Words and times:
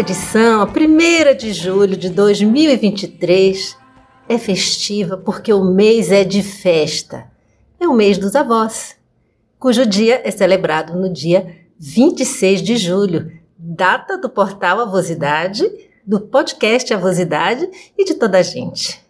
Essa 0.00 0.12
edição, 0.12 0.62
a 0.62 0.66
primeira 0.66 1.34
de 1.34 1.52
julho 1.52 1.94
de 1.94 2.08
2023, 2.08 3.76
é 4.30 4.38
festiva 4.38 5.18
porque 5.18 5.52
o 5.52 5.62
mês 5.62 6.10
é 6.10 6.24
de 6.24 6.42
festa. 6.42 7.30
É 7.78 7.86
o 7.86 7.92
mês 7.92 8.16
dos 8.16 8.34
avós, 8.34 8.96
cujo 9.58 9.84
dia 9.84 10.22
é 10.24 10.30
celebrado 10.30 10.98
no 10.98 11.12
dia 11.12 11.54
26 11.78 12.62
de 12.62 12.78
julho, 12.78 13.30
data 13.58 14.16
do 14.16 14.30
portal 14.30 14.80
Avosidade, 14.80 15.70
do 16.06 16.18
podcast 16.18 16.94
Avosidade 16.94 17.68
e 17.98 18.02
de 18.02 18.14
toda 18.14 18.38
a 18.38 18.42
gente. 18.42 19.04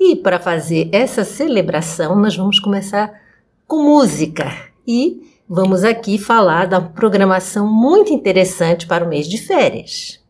E 0.00 0.16
para 0.16 0.40
fazer 0.40 0.88
essa 0.90 1.24
celebração, 1.24 2.16
nós 2.16 2.36
vamos 2.36 2.58
começar 2.58 3.20
com 3.68 3.84
música 3.84 4.50
e 4.84 5.30
vamos 5.48 5.84
aqui 5.84 6.18
falar 6.18 6.66
da 6.66 6.80
programação 6.80 7.72
muito 7.72 8.12
interessante 8.12 8.84
para 8.84 9.04
o 9.04 9.08
mês 9.08 9.28
de 9.28 9.38
férias. 9.38 10.23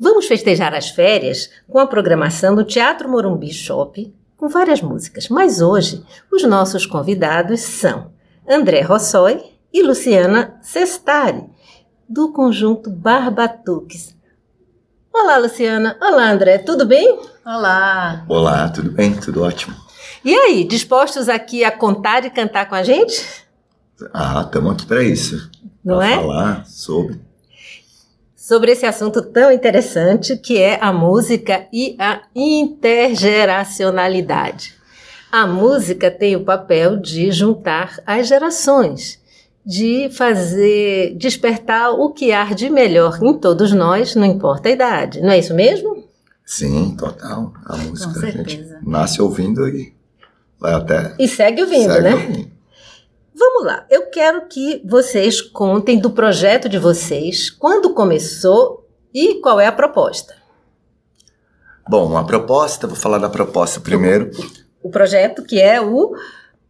Vamos 0.00 0.26
festejar 0.26 0.74
as 0.74 0.90
férias 0.90 1.50
com 1.68 1.80
a 1.80 1.86
programação 1.86 2.54
do 2.54 2.62
Teatro 2.62 3.08
Morumbi 3.08 3.52
Shop, 3.52 4.14
com 4.36 4.48
várias 4.48 4.80
músicas. 4.80 5.28
Mas 5.28 5.60
hoje, 5.60 6.04
os 6.32 6.44
nossos 6.44 6.86
convidados 6.86 7.60
são 7.60 8.12
André 8.48 8.80
Rossoi 8.80 9.42
e 9.72 9.82
Luciana 9.82 10.56
Sestari, 10.62 11.44
do 12.08 12.32
conjunto 12.32 12.88
Barbatuques. 12.88 14.16
Olá, 15.12 15.36
Luciana. 15.36 15.98
Olá, 16.00 16.30
André. 16.30 16.58
Tudo 16.58 16.86
bem? 16.86 17.18
Olá! 17.44 18.24
Olá, 18.28 18.68
tudo 18.68 18.92
bem? 18.92 19.14
Tudo 19.14 19.42
ótimo. 19.42 19.74
E 20.24 20.32
aí, 20.32 20.62
dispostos 20.62 21.28
aqui 21.28 21.64
a 21.64 21.72
contar 21.72 22.24
e 22.24 22.30
cantar 22.30 22.68
com 22.68 22.76
a 22.76 22.84
gente? 22.84 23.20
Ah, 24.14 24.44
estamos 24.46 24.74
aqui 24.74 24.86
para 24.86 25.02
isso. 25.02 25.50
Não 25.84 25.96
pra 25.96 26.08
é? 26.08 26.14
falar 26.14 26.66
sobre. 26.66 27.20
Sobre 28.48 28.72
esse 28.72 28.86
assunto 28.86 29.20
tão 29.20 29.52
interessante 29.52 30.34
que 30.34 30.56
é 30.56 30.82
a 30.82 30.90
música 30.90 31.66
e 31.70 31.94
a 31.98 32.22
intergeracionalidade. 32.34 34.72
A 35.30 35.46
música 35.46 36.10
tem 36.10 36.34
o 36.34 36.44
papel 36.44 36.96
de 36.96 37.30
juntar 37.30 38.00
as 38.06 38.26
gerações, 38.26 39.20
de 39.66 40.08
fazer 40.08 41.14
despertar 41.18 41.90
o 41.90 42.10
que 42.10 42.32
há 42.32 42.54
de 42.54 42.70
melhor 42.70 43.22
em 43.22 43.34
todos 43.34 43.70
nós, 43.72 44.14
não 44.14 44.24
importa 44.24 44.70
a 44.70 44.72
idade. 44.72 45.20
Não 45.20 45.28
é 45.28 45.38
isso 45.38 45.52
mesmo? 45.52 46.04
Sim, 46.42 46.96
total. 46.96 47.52
A 47.66 47.76
música 47.76 48.18
Com 48.18 48.26
a 48.26 48.30
gente 48.30 48.66
nasce 48.82 49.20
ouvindo 49.20 49.68
e 49.68 49.92
vai 50.58 50.72
até. 50.72 51.14
E 51.18 51.28
segue 51.28 51.60
ouvindo, 51.60 51.92
segue 51.92 52.02
né? 52.02 52.14
ouvindo. 52.14 52.57
Vamos 53.38 53.64
lá, 53.64 53.86
eu 53.88 54.10
quero 54.10 54.48
que 54.48 54.82
vocês 54.84 55.40
contem 55.40 55.98
do 55.98 56.10
projeto 56.10 56.68
de 56.68 56.78
vocês, 56.78 57.50
quando 57.50 57.94
começou 57.94 58.84
e 59.14 59.34
qual 59.36 59.60
é 59.60 59.66
a 59.66 59.72
proposta. 59.72 60.34
Bom, 61.88 62.16
a 62.16 62.24
proposta, 62.24 62.86
vou 62.86 62.96
falar 62.96 63.18
da 63.18 63.30
proposta 63.30 63.80
primeiro. 63.80 64.30
O 64.82 64.90
projeto 64.90 65.44
que 65.44 65.60
é 65.60 65.80
o 65.80 66.14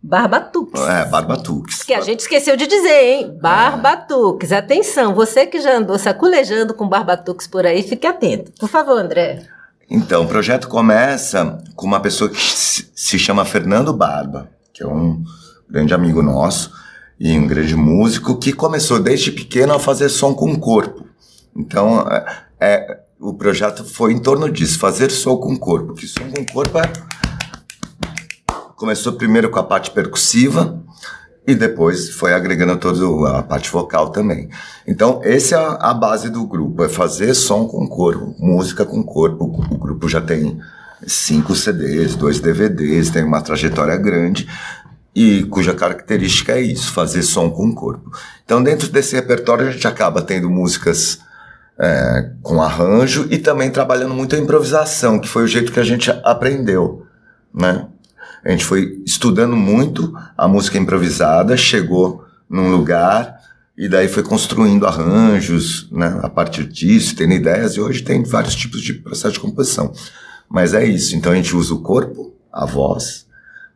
Barbatux. 0.02 0.80
É, 0.80 1.04
Barbatux. 1.06 1.82
Que 1.82 1.94
a 1.94 2.00
gente 2.00 2.20
esqueceu 2.20 2.56
de 2.56 2.66
dizer, 2.66 3.02
hein? 3.02 3.38
Barbatux. 3.40 4.52
Atenção, 4.52 5.14
você 5.14 5.46
que 5.46 5.60
já 5.60 5.76
andou 5.76 5.98
saculejando 5.98 6.74
com 6.74 6.88
Barbatux 6.88 7.46
por 7.46 7.66
aí, 7.66 7.82
fique 7.82 8.06
atento. 8.06 8.52
Por 8.60 8.68
favor, 8.68 8.98
André. 8.98 9.46
Então, 9.90 10.24
o 10.24 10.28
projeto 10.28 10.68
começa 10.68 11.58
com 11.74 11.86
uma 11.86 12.00
pessoa 12.00 12.30
que 12.30 12.40
se 12.40 12.88
se 12.94 13.18
chama 13.18 13.44
Fernando 13.44 13.92
Barba, 13.92 14.50
que 14.72 14.82
é 14.82 14.86
um 14.86 15.24
grande 15.70 15.94
amigo 15.94 16.22
nosso 16.22 16.72
e 17.18 17.36
um 17.38 17.46
grande 17.46 17.74
músico 17.74 18.36
que 18.38 18.52
começou 18.52 19.00
desde 19.00 19.32
pequeno 19.32 19.74
a 19.74 19.78
fazer 19.78 20.08
som 20.08 20.34
com 20.34 20.52
o 20.52 20.58
corpo. 20.58 21.04
Então, 21.56 22.00
é, 22.08 22.24
é, 22.60 23.00
o 23.20 23.34
projeto 23.34 23.84
foi 23.84 24.12
em 24.12 24.18
torno 24.20 24.50
disso, 24.50 24.78
fazer 24.78 25.10
som 25.10 25.36
com 25.36 25.52
o 25.54 25.58
corpo. 25.58 25.94
Que 25.94 26.06
som 26.06 26.30
com 26.30 26.40
o 26.42 26.46
corpo 26.46 26.78
é... 26.78 26.92
Começou 28.76 29.14
primeiro 29.14 29.50
com 29.50 29.58
a 29.58 29.64
parte 29.64 29.90
percussiva 29.90 30.80
e 31.44 31.54
depois 31.54 32.10
foi 32.10 32.32
agregando 32.32 32.76
toda 32.76 33.38
a 33.38 33.42
parte 33.42 33.68
vocal 33.70 34.10
também. 34.10 34.48
Então, 34.86 35.20
essa 35.24 35.56
é 35.56 35.58
a- 35.80 35.94
base 35.94 36.30
do 36.30 36.46
grupo, 36.46 36.84
é 36.84 36.88
fazer 36.88 37.34
som 37.34 37.66
com 37.66 37.84
o 37.84 37.88
corpo, 37.88 38.36
música 38.38 38.84
com 38.84 39.00
o 39.00 39.04
corpo. 39.04 39.46
O 39.70 39.78
grupo 39.78 40.08
já 40.08 40.20
tem 40.20 40.60
cinco 41.06 41.54
CDs, 41.56 42.14
dois 42.14 42.38
DVDs, 42.38 43.10
tem 43.10 43.24
uma 43.24 43.40
trajetória 43.40 43.96
grande 43.96 44.46
e 45.18 45.42
cuja 45.42 45.74
característica 45.74 46.52
é 46.52 46.60
isso, 46.60 46.92
fazer 46.92 47.24
som 47.24 47.50
com 47.50 47.66
o 47.66 47.74
corpo. 47.74 48.08
Então, 48.44 48.62
dentro 48.62 48.88
desse 48.88 49.16
repertório, 49.16 49.66
a 49.66 49.70
gente 49.72 49.88
acaba 49.88 50.22
tendo 50.22 50.48
músicas 50.48 51.18
é, 51.76 52.30
com 52.40 52.62
arranjo 52.62 53.26
e 53.28 53.36
também 53.36 53.68
trabalhando 53.68 54.14
muito 54.14 54.36
a 54.36 54.38
improvisação, 54.38 55.18
que 55.18 55.26
foi 55.26 55.42
o 55.42 55.48
jeito 55.48 55.72
que 55.72 55.80
a 55.80 55.84
gente 55.84 56.08
aprendeu, 56.22 57.04
né? 57.52 57.88
A 58.44 58.50
gente 58.52 58.64
foi 58.64 59.02
estudando 59.04 59.56
muito 59.56 60.14
a 60.36 60.46
música 60.46 60.78
improvisada, 60.78 61.56
chegou 61.56 62.24
num 62.48 62.70
lugar 62.70 63.40
e 63.76 63.88
daí 63.88 64.06
foi 64.06 64.22
construindo 64.22 64.86
arranjos, 64.86 65.90
né? 65.90 66.20
A 66.22 66.30
partir 66.30 66.64
disso, 66.64 67.16
tendo 67.16 67.32
ideias 67.32 67.74
e 67.74 67.80
hoje 67.80 68.02
tem 68.02 68.22
vários 68.22 68.54
tipos 68.54 68.80
de 68.82 68.94
processo 68.94 69.32
de 69.32 69.40
composição. 69.40 69.92
Mas 70.48 70.74
é 70.74 70.84
isso, 70.84 71.16
então 71.16 71.32
a 71.32 71.34
gente 71.34 71.56
usa 71.56 71.74
o 71.74 71.82
corpo, 71.82 72.32
a 72.52 72.64
voz, 72.64 73.26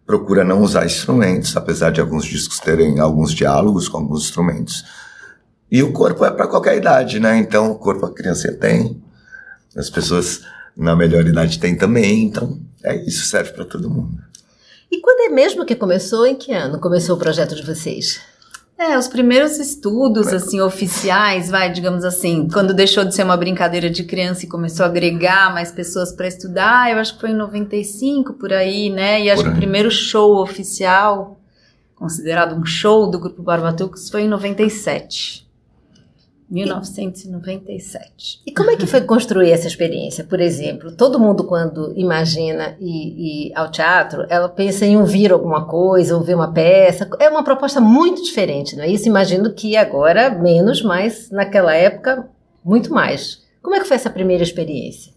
procura 0.07 0.45
não 0.45 0.63
usar 0.63 0.85
instrumentos, 0.85 1.57
apesar 1.57 1.91
de 1.91 2.01
alguns 2.01 2.25
discos 2.25 2.59
terem 2.59 2.99
alguns 3.01 3.33
diálogos 3.33 3.89
com 3.89 3.99
alguns 3.99 4.25
instrumentos. 4.25 4.85
E 5.71 5.83
o 5.83 5.93
corpo 5.93 6.25
é 6.25 6.31
para 6.31 6.47
qualquer 6.47 6.77
idade, 6.77 7.19
né? 7.19 7.39
Então 7.39 7.73
o 7.73 7.79
corpo 7.79 8.07
a 8.07 8.13
criança 8.13 8.53
tem, 8.53 9.03
as 9.77 9.89
pessoas 9.89 10.43
na 10.77 10.95
melhor 10.97 11.27
idade 11.27 11.59
têm 11.59 11.77
também, 11.77 12.25
então 12.25 12.61
é 12.83 12.97
isso, 13.07 13.27
serve 13.27 13.53
para 13.53 13.65
todo 13.65 13.91
mundo. 13.91 14.19
E 14.91 15.01
quando 15.01 15.31
é 15.31 15.35
mesmo 15.35 15.65
que 15.65 15.75
começou? 15.75 16.27
Em 16.27 16.37
que 16.37 16.53
ano 16.53 16.79
começou 16.79 17.17
o 17.17 17.19
projeto 17.19 17.55
de 17.55 17.65
vocês? 17.65 18.21
É, 18.79 18.99
os 18.99 19.07
primeiros 19.07 19.59
estudos, 19.59 20.29
assim, 20.29 20.61
oficiais, 20.61 21.49
vai, 21.49 21.71
digamos 21.71 22.05
assim, 22.05 22.49
quando 22.53 22.75
deixou 22.75 23.05
de 23.05 23.15
ser 23.15 23.23
uma 23.23 23.37
brincadeira 23.37 23.89
de 23.89 24.03
criança 24.03 24.45
e 24.45 24.49
começou 24.49 24.85
a 24.85 24.89
agregar 24.89 25.55
mais 25.55 25.71
pessoas 25.71 26.11
para 26.11 26.27
estudar, 26.27 26.91
eu 26.91 26.99
acho 26.99 27.15
que 27.15 27.21
foi 27.21 27.31
em 27.31 27.37
95, 27.37 28.35
por 28.35 28.53
aí, 28.53 28.91
né? 28.91 29.23
E 29.23 29.31
acho 29.31 29.45
que 29.45 29.51
o 29.51 29.55
primeiro 29.55 29.91
show 29.91 30.43
oficial, 30.43 31.41
considerado 31.95 32.57
um 32.57 32.65
show 32.65 33.09
do 33.09 33.21
Grupo 33.21 33.43
Barbatux, 33.43 34.11
foi 34.11 34.23
em 34.23 34.29
97. 34.29 35.42
1997. 36.53 38.43
E 38.47 38.53
como 38.53 38.71
é 38.71 38.77
que 38.77 38.87
foi 38.87 39.01
construir 39.01 39.51
essa 39.51 39.67
experiência? 39.67 40.23
Por 40.23 40.39
exemplo, 40.39 40.93
todo 40.93 41.19
mundo 41.19 41.45
quando 41.45 41.95
imagina 41.97 42.77
ir, 42.79 43.49
ir 43.49 43.53
ao 43.55 43.71
teatro, 43.71 44.27
ela 44.29 44.51
pensa 44.51 44.85
em 44.85 44.99
ouvir 44.99 45.33
alguma 45.33 45.65
coisa, 45.65 46.15
ouvir 46.15 46.35
uma 46.35 46.53
peça. 46.53 47.09
É 47.19 47.31
uma 47.31 47.43
proposta 47.43 47.81
muito 47.81 48.23
diferente, 48.23 48.77
não 48.77 48.85
é 48.85 48.89
isso? 48.89 49.09
Imagino 49.09 49.55
que 49.55 49.79
agora 49.79 50.29
menos, 50.29 50.83
mas 50.83 51.31
naquela 51.31 51.75
época 51.75 52.29
muito 52.63 52.93
mais. 52.93 53.43
Como 53.63 53.75
é 53.75 53.81
que 53.81 53.89
foi 53.89 53.97
essa 53.97 54.11
primeira 54.11 54.43
experiência? 54.43 55.11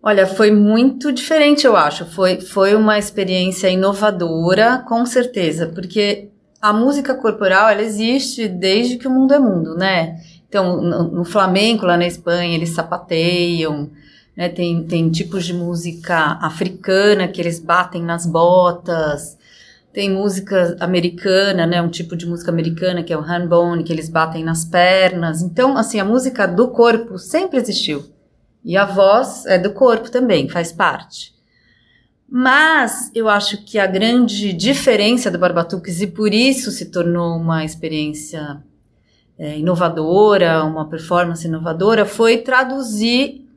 Olha, 0.00 0.26
foi 0.26 0.52
muito 0.52 1.10
diferente, 1.10 1.66
eu 1.66 1.76
acho. 1.76 2.04
Foi, 2.04 2.40
foi 2.40 2.76
uma 2.76 2.96
experiência 2.96 3.68
inovadora, 3.68 4.84
com 4.86 5.04
certeza, 5.04 5.66
porque 5.66 6.28
a 6.64 6.72
música 6.72 7.14
corporal 7.14 7.68
ela 7.68 7.82
existe 7.82 8.48
desde 8.48 8.96
que 8.96 9.06
o 9.06 9.10
mundo 9.10 9.34
é 9.34 9.38
mundo, 9.38 9.74
né? 9.76 10.18
Então, 10.48 10.80
no, 10.80 11.22
flamenco, 11.22 11.84
lá 11.84 11.94
na 11.94 12.06
Espanha, 12.06 12.54
eles 12.54 12.70
sapateiam, 12.70 13.90
né? 14.34 14.48
Tem, 14.48 14.82
tem 14.84 15.10
tipos 15.10 15.44
de 15.44 15.52
música 15.52 16.38
africana 16.40 17.28
que 17.28 17.38
eles 17.38 17.60
batem 17.60 18.02
nas 18.02 18.24
botas. 18.24 19.36
tem 19.92 20.10
música 20.10 20.74
americana, 20.80 21.66
né, 21.66 21.82
um 21.82 21.90
tipo 21.90 22.16
de 22.16 22.26
música 22.26 22.50
americana 22.50 23.02
que 23.02 23.12
é 23.12 23.16
o 23.16 23.20
handbone, 23.20 23.84
que 23.84 23.92
eles 23.92 24.08
batem 24.08 24.42
nas 24.42 24.64
pernas. 24.64 25.42
Então, 25.42 25.76
assim, 25.76 26.00
a 26.00 26.04
música 26.04 26.46
do 26.48 26.68
corpo 26.68 27.18
sempre 27.18 27.58
existiu. 27.60 28.06
E 28.64 28.74
a 28.74 28.86
voz 28.86 29.44
é 29.44 29.58
do 29.58 29.74
corpo 29.74 30.10
também, 30.10 30.48
faz 30.48 30.72
parte. 30.72 31.33
Mas 32.36 33.12
eu 33.14 33.28
acho 33.28 33.64
que 33.64 33.78
a 33.78 33.86
grande 33.86 34.52
diferença 34.52 35.30
do 35.30 35.38
Barbatuques, 35.38 36.00
e 36.00 36.08
por 36.08 36.34
isso 36.34 36.72
se 36.72 36.86
tornou 36.86 37.36
uma 37.36 37.64
experiência 37.64 38.60
é, 39.38 39.56
inovadora, 39.56 40.64
uma 40.64 40.88
performance 40.88 41.46
inovadora, 41.46 42.04
foi 42.04 42.38
traduzir, 42.38 43.48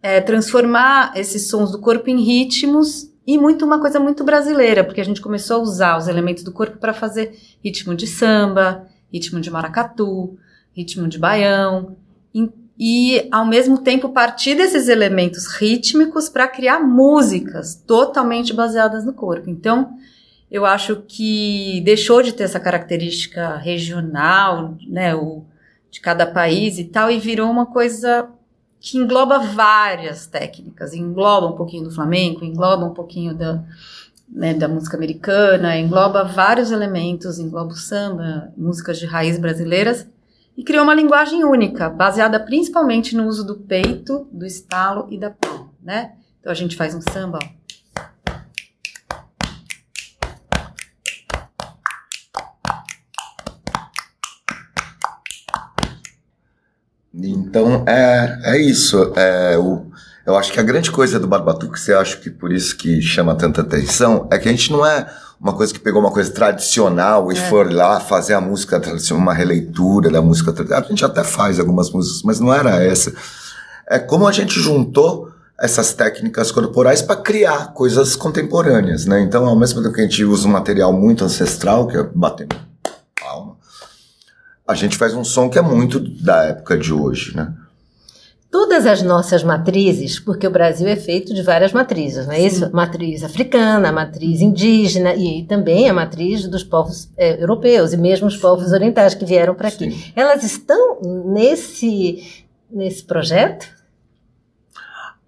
é, 0.00 0.20
transformar 0.20 1.10
esses 1.16 1.48
sons 1.48 1.72
do 1.72 1.80
corpo 1.80 2.08
em 2.08 2.22
ritmos 2.22 3.12
e 3.26 3.36
muito 3.36 3.64
uma 3.64 3.80
coisa 3.80 3.98
muito 3.98 4.22
brasileira, 4.22 4.84
porque 4.84 5.00
a 5.00 5.04
gente 5.04 5.20
começou 5.20 5.56
a 5.56 5.62
usar 5.64 5.98
os 5.98 6.06
elementos 6.06 6.44
do 6.44 6.52
corpo 6.52 6.78
para 6.78 6.94
fazer 6.94 7.36
ritmo 7.64 7.96
de 7.96 8.06
samba, 8.06 8.86
ritmo 9.12 9.40
de 9.40 9.50
maracatu, 9.50 10.38
ritmo 10.72 11.08
de 11.08 11.18
baião, 11.18 11.96
e, 12.32 12.48
e 12.78 13.26
ao 13.32 13.44
mesmo 13.44 13.78
tempo 13.78 14.10
partir 14.10 14.54
desses 14.54 14.86
elementos 14.88 15.46
rítmicos 15.46 16.28
para 16.28 16.46
criar 16.46 16.78
músicas 16.78 17.74
totalmente 17.74 18.52
baseadas 18.52 19.04
no 19.04 19.12
corpo. 19.12 19.50
Então, 19.50 19.96
eu 20.50 20.64
acho 20.64 21.02
que 21.08 21.82
deixou 21.84 22.22
de 22.22 22.32
ter 22.32 22.44
essa 22.44 22.60
característica 22.60 23.56
regional, 23.56 24.76
né, 24.86 25.14
o, 25.14 25.44
de 25.90 26.00
cada 26.00 26.24
país 26.24 26.78
e 26.78 26.84
tal, 26.84 27.10
e 27.10 27.18
virou 27.18 27.50
uma 27.50 27.66
coisa 27.66 28.28
que 28.80 28.96
engloba 28.96 29.40
várias 29.40 30.26
técnicas, 30.26 30.94
engloba 30.94 31.48
um 31.48 31.56
pouquinho 31.56 31.84
do 31.84 31.90
flamenco, 31.90 32.44
engloba 32.44 32.86
um 32.86 32.94
pouquinho 32.94 33.34
da, 33.34 33.62
né, 34.28 34.54
da 34.54 34.68
música 34.68 34.96
americana, 34.96 35.76
engloba 35.76 36.22
vários 36.22 36.70
elementos, 36.70 37.40
engloba 37.40 37.72
o 37.72 37.76
samba, 37.76 38.52
músicas 38.56 38.98
de 38.98 39.06
raiz 39.06 39.36
brasileiras, 39.36 40.06
e 40.58 40.64
criou 40.64 40.82
uma 40.82 40.92
linguagem 40.92 41.44
única, 41.44 41.88
baseada 41.88 42.40
principalmente 42.40 43.14
no 43.14 43.28
uso 43.28 43.46
do 43.46 43.54
peito, 43.54 44.26
do 44.32 44.44
estalo 44.44 45.06
e 45.08 45.16
da 45.16 45.30
palma, 45.30 45.70
né? 45.80 46.14
Então 46.40 46.50
a 46.50 46.54
gente 46.54 46.74
faz 46.74 46.96
um 46.96 47.00
samba. 47.00 47.38
Então 57.14 57.84
é, 57.86 58.40
é 58.42 58.58
isso. 58.60 59.12
É, 59.16 59.56
o, 59.56 59.86
eu 60.28 60.36
acho 60.36 60.52
que 60.52 60.60
a 60.60 60.62
grande 60.62 60.90
coisa 60.90 61.18
do 61.18 61.26
Barbatuque, 61.26 61.80
você 61.80 61.94
acha 61.94 62.18
que 62.18 62.28
por 62.28 62.52
isso 62.52 62.76
que 62.76 63.00
chama 63.00 63.34
tanta 63.34 63.62
atenção, 63.62 64.28
é 64.30 64.38
que 64.38 64.46
a 64.46 64.50
gente 64.50 64.70
não 64.70 64.84
é 64.84 65.10
uma 65.40 65.54
coisa 65.54 65.72
que 65.72 65.80
pegou 65.80 66.02
uma 66.02 66.10
coisa 66.10 66.30
tradicional 66.30 67.32
e 67.32 67.38
é. 67.38 67.48
foi 67.48 67.72
lá 67.72 67.98
fazer 67.98 68.34
a 68.34 68.40
música 68.40 68.78
tradicional, 68.78 69.22
uma 69.22 69.32
releitura 69.32 70.10
da 70.10 70.20
música 70.20 70.52
tradicional. 70.52 70.84
A 70.84 70.88
gente 70.90 71.02
até 71.02 71.24
faz 71.24 71.58
algumas 71.58 71.90
músicas, 71.90 72.22
mas 72.24 72.40
não 72.40 72.52
era 72.52 72.84
essa. 72.84 73.10
É 73.88 73.98
como 73.98 74.28
a 74.28 74.32
gente 74.32 74.60
juntou 74.60 75.32
essas 75.58 75.94
técnicas 75.94 76.52
corporais 76.52 77.00
para 77.00 77.16
criar 77.16 77.72
coisas 77.72 78.14
contemporâneas, 78.14 79.06
né? 79.06 79.22
Então, 79.22 79.46
ao 79.46 79.58
mesmo 79.58 79.80
tempo 79.80 79.94
que 79.94 80.02
a 80.02 80.04
gente 80.04 80.22
usa 80.26 80.46
um 80.46 80.50
material 80.50 80.92
muito 80.92 81.24
ancestral, 81.24 81.86
que 81.86 81.96
é 81.96 82.02
batendo 82.02 82.54
palma, 83.18 83.56
a 84.66 84.74
gente 84.74 84.98
faz 84.98 85.14
um 85.14 85.24
som 85.24 85.48
que 85.48 85.58
é 85.58 85.62
muito 85.62 85.98
da 86.22 86.44
época 86.44 86.76
de 86.76 86.92
hoje, 86.92 87.34
né? 87.34 87.54
Todas 88.50 88.86
as 88.86 89.02
nossas 89.02 89.44
matrizes, 89.44 90.18
porque 90.18 90.46
o 90.46 90.50
Brasil 90.50 90.88
é 90.88 90.96
feito 90.96 91.34
de 91.34 91.42
várias 91.42 91.72
matrizes, 91.72 92.26
não 92.26 92.32
é 92.32 92.38
Sim. 92.38 92.46
isso? 92.46 92.70
Matriz 92.72 93.22
africana, 93.22 93.92
matriz 93.92 94.40
indígena 94.40 95.14
e 95.14 95.44
também 95.44 95.88
a 95.88 95.92
matriz 95.92 96.48
dos 96.48 96.64
povos 96.64 97.10
é, 97.16 97.42
europeus 97.42 97.92
e 97.92 97.96
mesmo 97.98 98.26
os 98.26 98.36
povos 98.38 98.72
orientais 98.72 99.14
que 99.14 99.26
vieram 99.26 99.54
para 99.54 99.68
aqui. 99.68 100.12
Elas 100.16 100.42
estão 100.44 100.98
nesse, 101.26 102.46
nesse 102.70 103.04
projeto? 103.04 103.66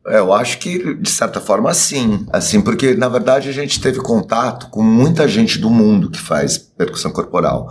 É, 0.07 0.19
eu 0.19 0.33
acho 0.33 0.59
que, 0.59 0.95
de 0.95 1.11
certa 1.11 1.41
forma, 1.41 1.75
sim. 1.75 2.27
Assim, 2.33 2.63
porque, 2.63 2.95
na 2.95 3.09
verdade, 3.09 3.51
a 3.51 3.53
gente 3.53 3.81
teve 3.81 4.01
contato 4.01 4.69
com 4.71 4.83
muita 4.83 5.29
gente 5.29 5.59
do 5.59 5.69
mundo 5.69 6.11
que 6.11 6.19
faz 6.19 6.57
percussão 6.57 7.13
corporal 7.13 7.69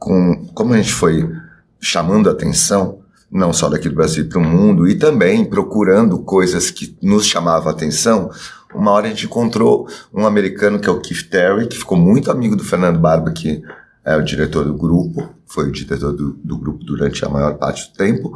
com 0.00 0.46
como 0.54 0.72
a 0.72 0.78
gente 0.78 0.92
foi 0.92 1.30
chamando 1.78 2.28
a 2.28 2.32
atenção, 2.32 2.99
não 3.30 3.52
só 3.52 3.68
daqui 3.68 3.88
do 3.88 3.94
Brasil 3.94 4.28
para 4.28 4.38
o 4.38 4.44
mundo, 4.44 4.88
e 4.88 4.96
também 4.96 5.44
procurando 5.44 6.18
coisas 6.18 6.70
que 6.70 6.96
nos 7.00 7.26
chamavam 7.26 7.68
a 7.68 7.72
atenção, 7.72 8.30
uma 8.74 8.90
hora 8.92 9.06
a 9.06 9.10
gente 9.10 9.26
encontrou 9.26 9.88
um 10.12 10.26
americano 10.26 10.78
que 10.78 10.88
é 10.88 10.92
o 10.92 11.00
Keith 11.00 11.28
Terry, 11.28 11.66
que 11.66 11.78
ficou 11.78 11.98
muito 11.98 12.30
amigo 12.30 12.56
do 12.56 12.64
Fernando 12.64 12.98
Barba, 12.98 13.32
que 13.32 13.62
é 14.04 14.16
o 14.16 14.22
diretor 14.22 14.64
do 14.64 14.74
grupo, 14.74 15.28
foi 15.46 15.68
o 15.68 15.72
diretor 15.72 16.12
do, 16.12 16.32
do 16.32 16.56
grupo 16.56 16.84
durante 16.84 17.24
a 17.24 17.28
maior 17.28 17.54
parte 17.58 17.90
do 17.90 17.96
tempo. 17.96 18.32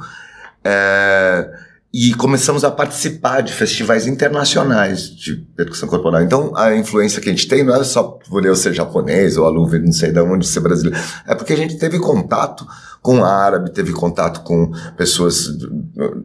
É, 0.63 1.51
e 1.97 2.13
começamos 2.13 2.65
a 2.65 2.73
participar 2.73 3.41
de 3.41 3.53
festivais 3.53 4.05
internacionais 4.09 5.09
de 5.09 5.37
percussão 5.37 5.89
corporal. 5.89 6.23
Então, 6.23 6.51
a 6.57 6.75
influência 6.75 7.23
que 7.23 7.29
a 7.29 7.33
gente 7.33 7.47
tem 7.47 7.63
não 7.63 7.73
é 7.73 7.85
só 7.85 8.03
por 8.03 8.45
eu 8.45 8.57
ser 8.57 8.75
japonês 8.75 9.37
ou 9.37 9.47
a 9.47 9.49
Luva 9.49 9.79
não 9.79 9.93
sei 9.93 10.11
de 10.11 10.19
onde 10.19 10.45
ser 10.45 10.59
brasileiro, 10.59 11.01
é 11.25 11.37
porque 11.37 11.53
a 11.53 11.57
gente 11.57 11.79
teve 11.79 12.01
contato 12.01 12.67
com 13.01 13.25
árabe, 13.25 13.71
teve 13.71 13.93
contato 13.93 14.41
com 14.41 14.73
pessoas 14.97 15.57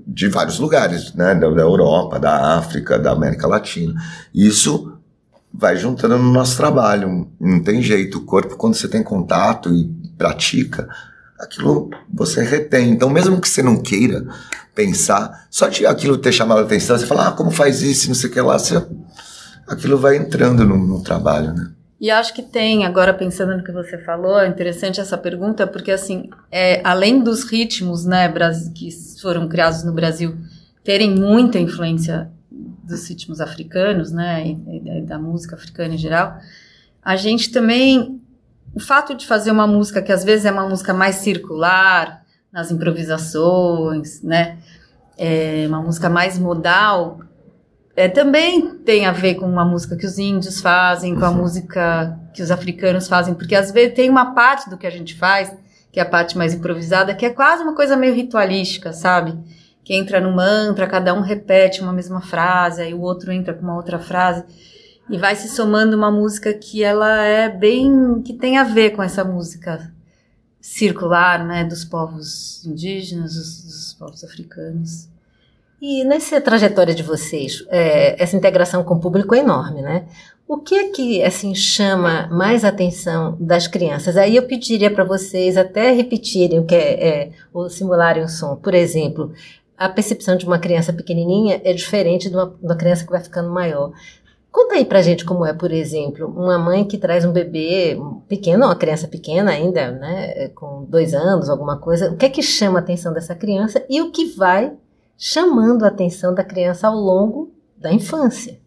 de 0.08 0.28
vários 0.30 0.58
lugares, 0.58 1.14
né, 1.14 1.36
da, 1.36 1.48
da 1.52 1.62
Europa, 1.62 2.20
da 2.20 2.58
África, 2.58 2.98
da 2.98 3.12
América 3.12 3.46
Latina. 3.46 3.94
Isso 4.34 4.92
vai 5.54 5.78
juntando 5.78 6.18
no 6.18 6.34
nosso 6.34 6.58
trabalho, 6.58 7.28
não 7.40 7.62
tem 7.62 7.80
jeito. 7.80 8.18
O 8.18 8.26
corpo, 8.26 8.58
quando 8.58 8.74
você 8.74 8.88
tem 8.88 9.04
contato 9.04 9.72
e 9.72 9.86
pratica, 10.18 10.90
aquilo 11.40 11.92
você 12.12 12.42
retém. 12.42 12.90
Então, 12.90 13.08
mesmo 13.08 13.40
que 13.40 13.48
você 13.48 13.62
não 13.62 13.78
queira, 13.78 14.26
pensar, 14.80 15.46
só 15.52 15.68
de 15.68 15.86
aquilo 15.86 16.18
ter 16.18 16.32
chamado 16.32 16.60
a 16.60 16.64
atenção, 16.64 16.98
você 16.98 17.06
fala, 17.06 17.28
ah, 17.28 17.32
como 17.34 17.52
faz 17.52 17.82
isso, 17.82 18.08
não 18.08 18.16
sei 18.16 18.30
o 18.30 18.34
que 18.34 18.40
lá, 18.40 18.58
você, 18.58 18.82
aquilo 19.68 19.98
vai 19.98 20.16
entrando 20.16 20.66
no, 20.66 20.78
no 20.78 21.04
trabalho, 21.04 21.54
né? 21.54 21.70
E 22.00 22.10
acho 22.10 22.34
que 22.34 22.42
tem, 22.42 22.86
agora 22.86 23.14
pensando 23.14 23.58
no 23.58 23.64
que 23.64 23.74
você 23.74 23.98
falou, 23.98 24.40
é 24.40 24.48
interessante 24.48 25.02
essa 25.02 25.18
pergunta, 25.18 25.68
porque 25.68 25.92
assim, 25.92 26.30
é, 26.50 26.80
além 26.82 27.22
dos 27.22 27.44
ritmos, 27.44 28.06
né, 28.06 28.34
que 28.74 28.90
foram 29.22 29.50
criados 29.50 29.84
no 29.84 29.92
Brasil, 29.92 30.38
terem 30.82 31.14
muita 31.14 31.60
influência 31.60 32.32
dos 32.50 33.06
ritmos 33.10 33.42
africanos, 33.42 34.14
né, 34.14 34.48
e, 34.48 35.00
e 35.00 35.02
da 35.02 35.20
música 35.20 35.58
africana 35.58 35.96
em 35.96 35.98
geral, 35.98 36.38
a 37.04 37.18
gente 37.18 37.52
também, 37.52 38.22
o 38.74 38.80
fato 38.80 39.14
de 39.14 39.28
fazer 39.28 39.52
uma 39.52 39.68
música 39.68 40.02
que 40.02 40.14
às 40.14 40.24
vezes 40.24 40.46
é 40.46 40.52
uma 40.52 40.70
música 40.70 40.94
mais 40.94 41.16
circular, 41.16 42.24
nas 42.52 42.72
improvisações, 42.72 44.22
né? 44.22 44.58
É 45.22 45.66
uma 45.68 45.82
música 45.82 46.10
mais 46.10 46.40
modal, 46.40 47.20
é, 48.00 48.08
também 48.08 48.78
tem 48.78 49.06
a 49.06 49.12
ver 49.12 49.36
com 49.36 49.46
uma 49.46 49.66
música 49.66 49.98
que 49.98 50.06
os 50.06 50.18
índios 50.18 50.62
fazem, 50.62 51.16
com 51.16 51.26
a 51.26 51.30
uhum. 51.32 51.40
música 51.40 52.18
que 52.34 52.42
os 52.42 52.50
africanos 52.50 53.10
fazem, 53.10 53.34
porque 53.34 53.54
às 53.54 53.72
vezes 53.72 53.94
tem 53.94 54.10
uma 54.10 54.34
parte 54.34 54.70
do 54.70 54.78
que 54.78 54.88
a 54.88 54.90
gente 54.90 55.16
faz, 55.16 55.54
que 55.92 56.00
é 56.00 56.04
a 56.04 56.06
parte 56.06 56.38
mais 56.38 56.54
improvisada, 56.54 57.14
que 57.14 57.26
é 57.26 57.30
quase 57.30 57.62
uma 57.62 57.76
coisa 57.76 57.98
meio 57.98 58.14
ritualística, 58.14 58.94
sabe? 58.94 59.38
Que 59.84 59.94
entra 59.94 60.22
no 60.22 60.34
mantra, 60.34 60.88
cada 60.88 61.14
um 61.14 61.20
repete 61.20 61.82
uma 61.82 61.92
mesma 61.92 62.22
frase, 62.22 62.82
aí 62.82 62.94
o 62.94 63.02
outro 63.02 63.34
entra 63.34 63.54
com 63.54 63.64
uma 63.64 63.76
outra 63.76 64.00
frase 64.00 64.46
e 65.10 65.18
vai 65.18 65.36
se 65.36 65.50
somando 65.50 65.98
uma 65.98 66.10
música 66.10 66.54
que 66.54 66.82
ela 66.82 67.22
é 67.22 67.50
bem 67.50 68.22
que 68.24 68.32
tem 68.32 68.58
a 68.58 68.64
ver 68.64 68.92
com 68.92 69.04
essa 69.04 69.26
música 69.26 69.92
circular, 70.62 71.46
né, 71.46 71.64
dos 71.64 71.86
povos 71.86 72.66
indígenas, 72.66 73.36
dos, 73.36 73.64
dos 73.64 73.94
povos 73.94 74.24
africanos. 74.24 75.08
E 75.82 76.04
nessa 76.04 76.42
trajetória 76.42 76.94
de 76.94 77.04
vocês, 77.04 77.66
é, 77.70 78.22
essa 78.22 78.36
integração 78.36 78.84
com 78.84 78.96
o 78.96 79.00
público 79.00 79.34
é 79.34 79.40
enorme, 79.40 79.82
né? 79.82 80.06
O 80.46 80.58
que 80.58 80.76
é 80.76 80.90
que 80.90 81.24
assim 81.24 81.54
chama 81.54 82.28
mais 82.28 82.66
atenção 82.66 83.38
das 83.40 83.68
crianças? 83.68 84.18
Aí 84.18 84.36
eu 84.36 84.48
pediria 84.48 84.92
para 84.92 85.04
vocês 85.04 85.56
até 85.56 85.92
repetirem 85.92 86.60
o 86.60 86.66
que 86.66 86.76
é, 86.76 87.08
é 87.08 87.32
ou 87.54 87.70
simularem 87.70 88.24
o 88.24 88.28
som. 88.28 88.56
Por 88.56 88.74
exemplo, 88.74 89.32
a 89.78 89.88
percepção 89.88 90.36
de 90.36 90.46
uma 90.46 90.60
criança 90.60 90.92
pequenininha 90.92 91.62
é 91.64 91.72
diferente 91.72 92.30
de 92.30 92.36
uma, 92.36 92.48
de 92.48 92.66
uma 92.66 92.76
criança 92.76 93.06
que 93.06 93.12
vai 93.12 93.22
ficando 93.22 93.50
maior. 93.50 93.94
Conta 94.52 94.76
aí 94.76 94.86
pra 94.86 95.02
gente 95.02 95.24
como 95.26 95.46
é, 95.46 95.54
por 95.54 95.72
exemplo, 95.72 96.28
uma 96.28 96.58
mãe 96.58 96.84
que 96.84 96.98
traz 96.98 97.24
um 97.24 97.32
bebê 97.32 97.98
pequeno, 98.28 98.66
uma 98.66 98.76
criança 98.76 99.08
pequena 99.08 99.52
ainda, 99.52 99.92
né, 99.92 100.50
com 100.50 100.86
dois 100.86 101.14
anos, 101.14 101.50
alguma 101.50 101.78
coisa. 101.78 102.12
O 102.12 102.18
que 102.18 102.26
é 102.26 102.30
que 102.30 102.42
chama 102.42 102.80
a 102.80 102.82
atenção 102.82 103.14
dessa 103.14 103.36
criança 103.36 103.86
e 103.88 104.02
o 104.02 104.12
que 104.12 104.26
vai 104.36 104.74
chamando 105.18 105.84
a 105.84 105.90
atenção 105.90 106.34
da 106.34 106.44
criança 106.44 106.88
ao 106.88 106.96
longo 106.96 107.54
da 107.78 107.94
infância? 107.94 108.60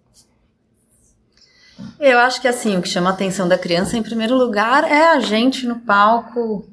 Eu 1.98 2.18
acho 2.18 2.40
que 2.40 2.46
assim, 2.46 2.76
o 2.76 2.82
que 2.82 2.88
chama 2.88 3.10
a 3.10 3.12
atenção 3.12 3.48
da 3.48 3.58
criança, 3.58 3.96
em 3.96 4.02
primeiro 4.02 4.36
lugar, 4.36 4.84
é 4.84 5.08
a 5.08 5.18
gente 5.18 5.66
no 5.66 5.80
palco 5.80 6.68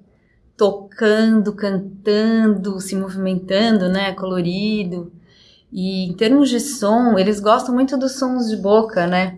tocando, 0.55 1.53
cantando, 1.53 2.79
se 2.79 2.95
movimentando, 2.95 3.89
né, 3.89 4.13
colorido. 4.13 5.11
E 5.71 6.09
em 6.09 6.13
termos 6.15 6.49
de 6.49 6.59
som, 6.59 7.17
eles 7.17 7.39
gostam 7.39 7.73
muito 7.75 7.95
dos 7.97 8.13
sons 8.17 8.47
de 8.49 8.57
boca, 8.57 9.05
né? 9.05 9.38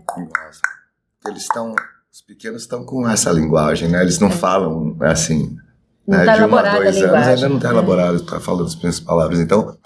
Eles 1.27 1.43
estão 1.43 1.75
Os 2.11 2.21
pequenos 2.21 2.63
estão 2.63 2.85
com 2.85 3.07
essa 3.07 3.31
linguagem, 3.31 3.89
né? 3.89 4.01
Eles 4.01 4.19
não 4.19 4.27
É. 4.29 4.31
falam 4.31 4.95
assim. 5.01 5.55
Não 6.07 6.17
né? 6.17 6.25
tá 6.25 6.33
de 6.35 6.39
um 6.41 6.43
a 6.43 6.47
elaborada 6.47 6.77
a 6.77 6.81
dois 6.81 6.97
anos 7.03 7.27
ainda 7.27 7.49
não 7.49 7.55
está 7.57 7.69
É. 7.69 7.71
elaborado, 7.71 8.15
está 8.17 8.39
falando 8.39 8.65
as 8.65 8.73
primeiras 8.75 8.99
palavras. 8.99 9.39
Então, 9.39 9.77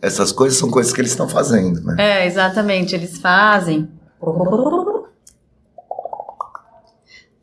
essas 0.00 0.32
coisas 0.32 0.58
são 0.58 0.70
coisas 0.70 0.92
que 0.92 1.00
eles 1.00 1.10
estão 1.10 1.28
fazendo, 1.28 1.80
né? 1.82 1.96
É, 1.98 2.26
exatamente. 2.26 2.94
Eles 2.94 3.18
fazem. 3.18 3.88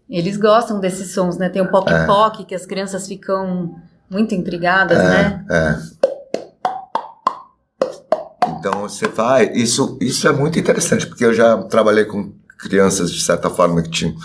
Eles 0.10 0.38
gostam 0.38 0.80
desses 0.80 1.14
sons, 1.14 1.38
né? 1.38 1.50
Tem 1.50 1.62
o 1.62 1.70
poc-poc, 1.72 2.46
que 2.46 2.54
as 2.56 2.66
crianças 2.66 3.08
ficam 3.08 3.76
muito 4.10 4.36
intrigadas, 4.36 4.98
né? 4.98 5.46
É. 5.50 6.05
Então 8.66 8.82
você 8.82 9.08
vai. 9.08 9.52
Isso, 9.54 9.96
isso 10.02 10.28
é 10.28 10.32
muito 10.32 10.58
interessante, 10.58 11.06
porque 11.06 11.24
eu 11.24 11.32
já 11.32 11.56
trabalhei 11.66 12.04
com 12.04 12.34
crianças, 12.58 13.12
de 13.12 13.22
certa 13.22 13.48
forma, 13.48 13.84
que 13.84 13.92
tinham, 13.92 14.16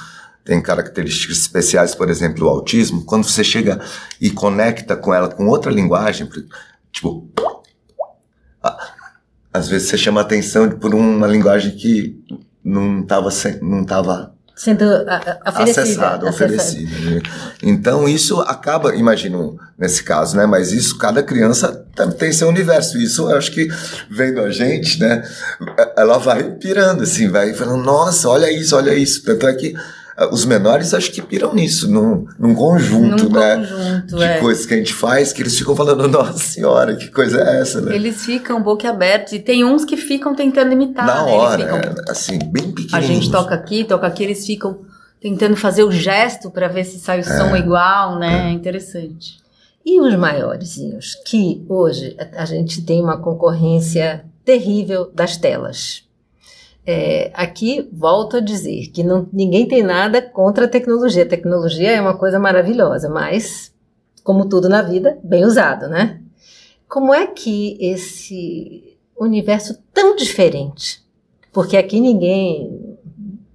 têm 0.42 0.62
características 0.62 1.36
especiais, 1.36 1.94
por 1.94 2.08
exemplo, 2.08 2.46
o 2.46 2.48
autismo. 2.48 3.04
Quando 3.04 3.24
você 3.24 3.44
chega 3.44 3.78
e 4.18 4.30
conecta 4.30 4.96
com 4.96 5.12
ela 5.12 5.28
com 5.28 5.46
outra 5.46 5.70
linguagem, 5.70 6.26
tipo. 6.90 7.28
Às 9.52 9.68
vezes 9.68 9.90
você 9.90 9.98
chama 9.98 10.22
atenção 10.22 10.70
por 10.70 10.94
uma 10.94 11.26
linguagem 11.26 11.76
que 11.76 12.18
não 12.64 13.00
estava 13.00 13.28
não 13.60 13.84
tava 13.84 14.34
Sendo 14.62 14.84
a- 14.84 15.38
a- 15.42 15.50
oferecida. 15.50 15.82
acessado, 15.82 16.28
oferecido. 16.28 16.90
né? 17.10 17.22
Então 17.62 18.06
isso 18.06 18.42
acaba, 18.42 18.94
imagino, 18.94 19.58
nesse 19.78 20.02
caso, 20.04 20.36
né? 20.36 20.44
Mas 20.44 20.70
isso, 20.70 20.98
cada 20.98 21.22
criança 21.22 21.82
tam- 21.96 22.10
tem 22.10 22.30
seu 22.30 22.46
universo. 22.46 22.98
Isso 22.98 23.22
eu 23.30 23.38
acho 23.38 23.52
que 23.52 23.68
vendo 24.10 24.38
a 24.42 24.50
gente, 24.50 25.00
né? 25.00 25.22
Ela 25.96 26.18
vai 26.18 26.42
pirando, 26.42 27.04
assim, 27.04 27.26
vai 27.28 27.54
falando, 27.54 27.82
nossa, 27.82 28.28
olha 28.28 28.52
isso, 28.52 28.76
olha 28.76 28.92
isso. 28.92 29.22
Tanto 29.24 29.46
é 29.48 29.54
que 29.54 29.74
ah, 29.74 29.80
os 30.26 30.44
menores 30.44 30.92
acho 30.92 31.10
que 31.12 31.22
piram 31.22 31.54
nisso, 31.54 31.90
num, 31.90 32.26
num 32.38 32.54
conjunto, 32.54 33.24
Num 33.24 33.30
né? 33.30 33.56
conjunto, 33.56 34.16
de 34.16 34.22
é. 34.24 34.38
coisas 34.38 34.66
que 34.66 34.74
a 34.74 34.76
gente 34.76 34.92
faz 34.92 35.32
que 35.32 35.42
eles 35.42 35.56
ficam 35.56 35.74
falando, 35.74 36.06
nossa 36.08 36.38
senhora, 36.38 36.94
que 36.96 37.08
coisa 37.08 37.40
é 37.40 37.60
essa, 37.60 37.80
né? 37.80 37.94
Eles 37.94 38.24
ficam 38.24 38.62
boquiabertos. 38.62 39.32
E 39.32 39.38
tem 39.38 39.64
uns 39.64 39.84
que 39.84 39.96
ficam 39.96 40.34
tentando 40.34 40.72
imitar. 40.72 41.06
Na 41.06 41.24
né? 41.24 41.32
hora, 41.32 41.64
ficam, 41.64 41.78
é, 41.78 41.94
assim, 42.10 42.38
bem 42.38 42.70
A 42.70 42.72
pequenininho. 42.74 43.14
gente 43.14 43.30
toca 43.30 43.54
aqui, 43.54 43.84
toca 43.84 44.06
aqui, 44.06 44.24
eles 44.24 44.44
ficam 44.44 44.80
tentando 45.20 45.56
fazer 45.56 45.84
o 45.84 45.92
gesto 45.92 46.50
para 46.50 46.68
ver 46.68 46.84
se 46.84 46.98
sai 46.98 47.20
o 47.20 47.24
som 47.24 47.54
igual, 47.56 48.18
né? 48.18 48.48
É 48.48 48.52
interessante. 48.52 49.38
E 49.84 49.98
os 50.00 50.14
maiorzinhos, 50.16 51.16
que 51.26 51.64
hoje 51.68 52.16
a 52.36 52.42
a 52.42 52.44
gente 52.44 52.82
tem 52.82 53.02
uma 53.02 53.16
concorrência 53.18 54.24
terrível 54.44 55.10
das 55.14 55.36
telas. 55.36 56.04
É, 56.86 57.30
aqui 57.34 57.88
volto 57.92 58.38
a 58.38 58.40
dizer 58.40 58.88
que 58.88 59.02
não, 59.02 59.28
ninguém 59.32 59.68
tem 59.68 59.82
nada 59.82 60.22
contra 60.22 60.64
a 60.64 60.68
tecnologia. 60.68 61.22
A 61.22 61.28
tecnologia 61.28 61.90
é 61.92 62.00
uma 62.00 62.16
coisa 62.16 62.38
maravilhosa, 62.38 63.08
mas, 63.08 63.72
como 64.24 64.48
tudo 64.48 64.68
na 64.68 64.82
vida, 64.82 65.18
bem 65.22 65.44
usado, 65.44 65.88
né? 65.88 66.20
Como 66.88 67.14
é 67.14 67.26
que 67.26 67.76
esse 67.80 68.98
universo 69.18 69.78
tão 69.92 70.16
diferente? 70.16 71.04
Porque 71.52 71.76
aqui 71.76 72.00
ninguém 72.00 72.96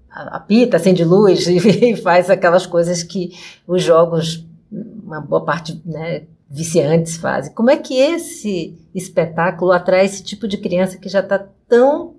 apita, 0.10 0.78
acende 0.78 1.04
luz 1.04 1.48
e 1.48 1.96
faz 1.98 2.30
aquelas 2.30 2.66
coisas 2.66 3.04
que 3.04 3.34
os 3.68 3.84
jogos, 3.84 4.46
uma 4.72 5.20
boa 5.20 5.44
parte, 5.44 5.82
né, 5.86 6.24
viciantes 6.50 7.18
fazem. 7.18 7.54
Como 7.54 7.70
é 7.70 7.78
que 7.78 7.96
esse 7.98 8.78
espetáculo 8.94 9.72
atrai 9.72 10.06
esse 10.06 10.24
tipo 10.24 10.48
de 10.48 10.58
criança 10.58 10.98
que 10.98 11.10
já 11.10 11.20
está 11.20 11.46
tão, 11.68 12.15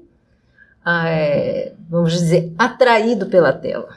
é, 0.87 1.73
vamos 1.88 2.12
dizer, 2.12 2.52
atraído 2.59 3.26
pela 3.26 3.52
tela? 3.52 3.88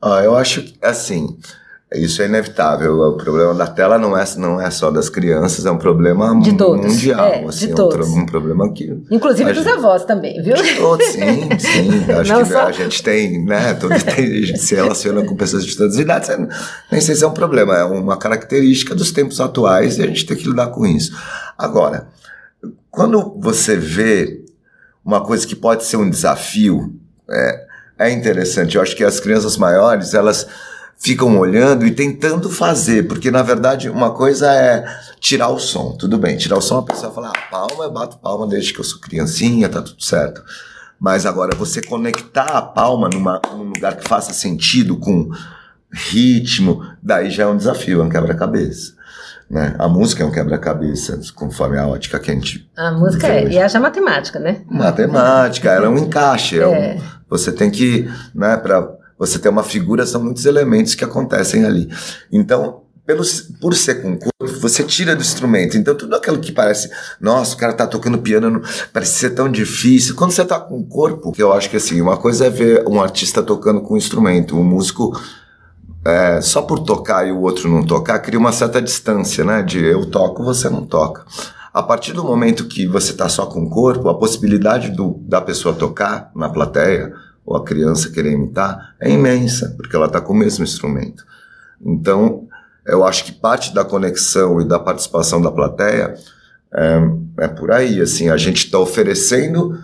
Ah, 0.00 0.22
eu 0.22 0.36
acho 0.36 0.62
que, 0.62 0.74
assim, 0.82 1.36
isso 1.94 2.20
é 2.22 2.26
inevitável. 2.26 2.98
O 3.00 3.16
problema 3.16 3.54
da 3.54 3.66
tela 3.66 3.98
não 3.98 4.16
é, 4.16 4.24
não 4.36 4.60
é 4.60 4.70
só 4.70 4.90
das 4.90 5.08
crianças, 5.08 5.64
é 5.66 5.70
um 5.70 5.78
problema 5.78 6.38
De 6.40 6.52
todos, 6.56 6.84
mundial. 6.86 7.26
é, 7.26 7.38
de 7.40 7.48
assim, 7.48 7.70
é 7.70 7.72
um 7.72 7.74
todos. 7.74 7.96
pro- 7.96 8.16
um, 8.16 8.26
problema 8.26 8.72
que. 8.72 9.02
Inclusive 9.10 9.52
dos 9.52 9.64
gente- 9.64 9.78
avós 9.78 10.04
também, 10.04 10.40
viu? 10.42 10.54
De 10.54 10.74
todos, 10.76 11.06
sim, 11.06 11.48
sim. 11.58 12.12
Acho 12.12 12.32
Não 12.32 12.42
que 12.44 12.48
só- 12.52 12.66
a 12.66 12.72
gente 12.72 13.02
tem, 13.02 13.44
né? 13.44 13.74
Todos 13.74 14.02
tem, 14.02 14.24
a 14.42 14.46
gente 14.46 14.58
se 14.58 14.74
relaciona 14.74 15.24
com 15.24 15.34
pessoas 15.34 15.64
de 15.64 15.76
todas 15.76 15.94
as 15.94 16.00
idades. 16.00 16.28
é- 16.28 16.48
Nem 16.92 17.00
sei 17.00 17.14
se 17.14 17.24
é 17.24 17.26
um 17.26 17.32
problema, 17.34 17.76
é 17.76 17.84
uma 17.84 18.16
característica 18.18 18.94
dos 18.94 19.10
tempos 19.10 19.40
atuais 19.40 19.98
e 19.98 20.02
a 20.02 20.06
gente 20.06 20.24
tem 20.26 20.36
que 20.36 20.46
lidar 20.48 20.68
com 20.68 20.86
isso. 20.86 21.16
Agora, 21.56 22.08
quando 22.90 23.34
você 23.40 23.76
vê 23.76 24.44
uma 25.06 25.20
coisa 25.20 25.46
que 25.46 25.54
pode 25.54 25.84
ser 25.84 25.96
um 25.96 26.10
desafio, 26.10 26.92
é, 27.30 27.66
é 28.00 28.10
interessante. 28.10 28.74
Eu 28.74 28.82
acho 28.82 28.96
que 28.96 29.04
as 29.04 29.20
crianças 29.20 29.56
maiores, 29.56 30.14
elas 30.14 30.48
ficam 30.98 31.38
olhando 31.38 31.86
e 31.86 31.92
tentando 31.92 32.50
fazer, 32.50 33.06
porque 33.06 33.30
na 33.30 33.42
verdade 33.42 33.88
uma 33.88 34.10
coisa 34.10 34.52
é 34.52 34.84
tirar 35.20 35.48
o 35.50 35.58
som, 35.58 35.92
tudo 35.92 36.18
bem, 36.18 36.36
tirar 36.38 36.56
o 36.56 36.62
som 36.62 36.78
a 36.78 36.82
pessoa 36.82 37.12
fala, 37.12 37.32
ah, 37.36 37.50
palma, 37.50 37.84
eu 37.84 37.92
bato 37.92 38.18
palma 38.18 38.46
desde 38.46 38.72
que 38.72 38.80
eu 38.80 38.84
sou 38.84 38.98
criancinha, 38.98 39.68
tá 39.68 39.80
tudo 39.80 40.02
certo. 40.02 40.42
Mas 40.98 41.26
agora 41.26 41.54
você 41.54 41.82
conectar 41.82 42.46
a 42.46 42.62
palma 42.62 43.08
numa, 43.08 43.40
num 43.52 43.64
lugar 43.64 43.96
que 43.96 44.08
faça 44.08 44.32
sentido 44.32 44.96
com 44.96 45.30
ritmo, 45.92 46.82
daí 47.02 47.30
já 47.30 47.44
é 47.44 47.46
um 47.46 47.56
desafio, 47.56 48.00
é 48.00 48.04
um 48.04 48.08
quebra-cabeça. 48.08 48.95
Né? 49.48 49.76
A 49.78 49.88
música 49.88 50.24
é 50.24 50.26
um 50.26 50.30
quebra-cabeça, 50.32 51.20
conforme 51.34 51.78
a 51.78 51.86
ótica 51.86 52.18
que 52.18 52.30
a 52.30 52.34
gente 52.34 52.68
A 52.76 52.90
música 52.90 53.28
é, 53.28 53.48
e 53.48 53.58
haja 53.58 53.78
matemática, 53.78 54.40
né? 54.40 54.62
Matemática, 54.68 55.70
ela 55.70 55.86
é 55.86 55.88
um 55.88 55.98
encaixe. 55.98 56.58
é 56.58 56.66
um- 56.66 56.74
É. 56.74 56.98
você 57.30 57.52
tem 57.52 57.70
que, 57.70 58.10
né, 58.34 58.56
para 58.56 58.88
você 59.18 59.38
ter 59.38 59.48
uma 59.48 59.62
figura, 59.62 60.04
são 60.04 60.22
muitos 60.22 60.44
elementos 60.46 60.94
que 60.96 61.04
acontecem 61.04 61.64
ali. 61.64 61.88
Então, 62.32 62.82
pelo, 63.06 63.22
por 63.60 63.72
ser 63.74 64.02
com 64.02 64.18
corpo, 64.18 64.60
você 64.60 64.82
tira 64.82 65.14
do 65.14 65.22
instrumento. 65.22 65.76
Então, 65.78 65.94
tudo 65.94 66.16
aquilo 66.16 66.40
que 66.40 66.50
parece, 66.50 66.90
nossa, 67.20 67.54
o 67.54 67.56
cara 67.56 67.72
tá 67.72 67.86
tocando 67.86 68.18
piano, 68.18 68.50
não- 68.50 68.62
parece 68.92 69.12
ser 69.12 69.30
tão 69.30 69.48
difícil. 69.48 70.16
Quando 70.16 70.32
você 70.32 70.44
tá 70.44 70.58
com 70.58 70.76
o 70.80 70.84
corpo, 70.84 71.30
que 71.30 71.40
eu 71.40 71.52
acho 71.52 71.70
que 71.70 71.76
assim, 71.76 72.00
uma 72.00 72.16
coisa 72.16 72.46
é 72.46 72.50
ver 72.50 72.84
um 72.88 73.00
artista 73.00 73.44
tocando 73.44 73.80
com 73.80 73.94
um 73.94 73.96
instrumento, 73.96 74.58
um 74.58 74.64
músico 74.64 75.12
é, 76.06 76.40
só 76.40 76.62
por 76.62 76.80
tocar 76.80 77.26
e 77.26 77.32
o 77.32 77.40
outro 77.40 77.68
não 77.68 77.84
tocar, 77.84 78.20
cria 78.20 78.38
uma 78.38 78.52
certa 78.52 78.80
distância, 78.80 79.44
né? 79.44 79.62
De 79.62 79.84
eu 79.84 80.08
toco, 80.08 80.44
você 80.44 80.68
não 80.68 80.86
toca. 80.86 81.24
A 81.74 81.82
partir 81.82 82.12
do 82.12 82.24
momento 82.24 82.68
que 82.68 82.86
você 82.86 83.10
está 83.10 83.28
só 83.28 83.46
com 83.46 83.64
o 83.64 83.68
corpo, 83.70 84.08
a 84.08 84.18
possibilidade 84.18 84.90
do, 84.90 85.20
da 85.22 85.40
pessoa 85.40 85.74
tocar 85.74 86.30
na 86.34 86.48
plateia, 86.48 87.12
ou 87.44 87.56
a 87.56 87.64
criança 87.64 88.10
querer 88.10 88.32
imitar, 88.32 88.94
é 89.00 89.10
imensa, 89.10 89.74
porque 89.76 89.94
ela 89.94 90.06
está 90.06 90.20
com 90.20 90.32
o 90.32 90.36
mesmo 90.36 90.64
instrumento. 90.64 91.24
Então, 91.84 92.46
eu 92.86 93.04
acho 93.04 93.24
que 93.24 93.32
parte 93.32 93.74
da 93.74 93.84
conexão 93.84 94.60
e 94.60 94.64
da 94.64 94.78
participação 94.78 95.42
da 95.42 95.50
plateia 95.50 96.14
é, 96.72 97.44
é 97.44 97.48
por 97.48 97.70
aí, 97.72 98.00
assim, 98.00 98.30
a 98.30 98.36
gente 98.36 98.64
está 98.64 98.78
oferecendo 98.78 99.78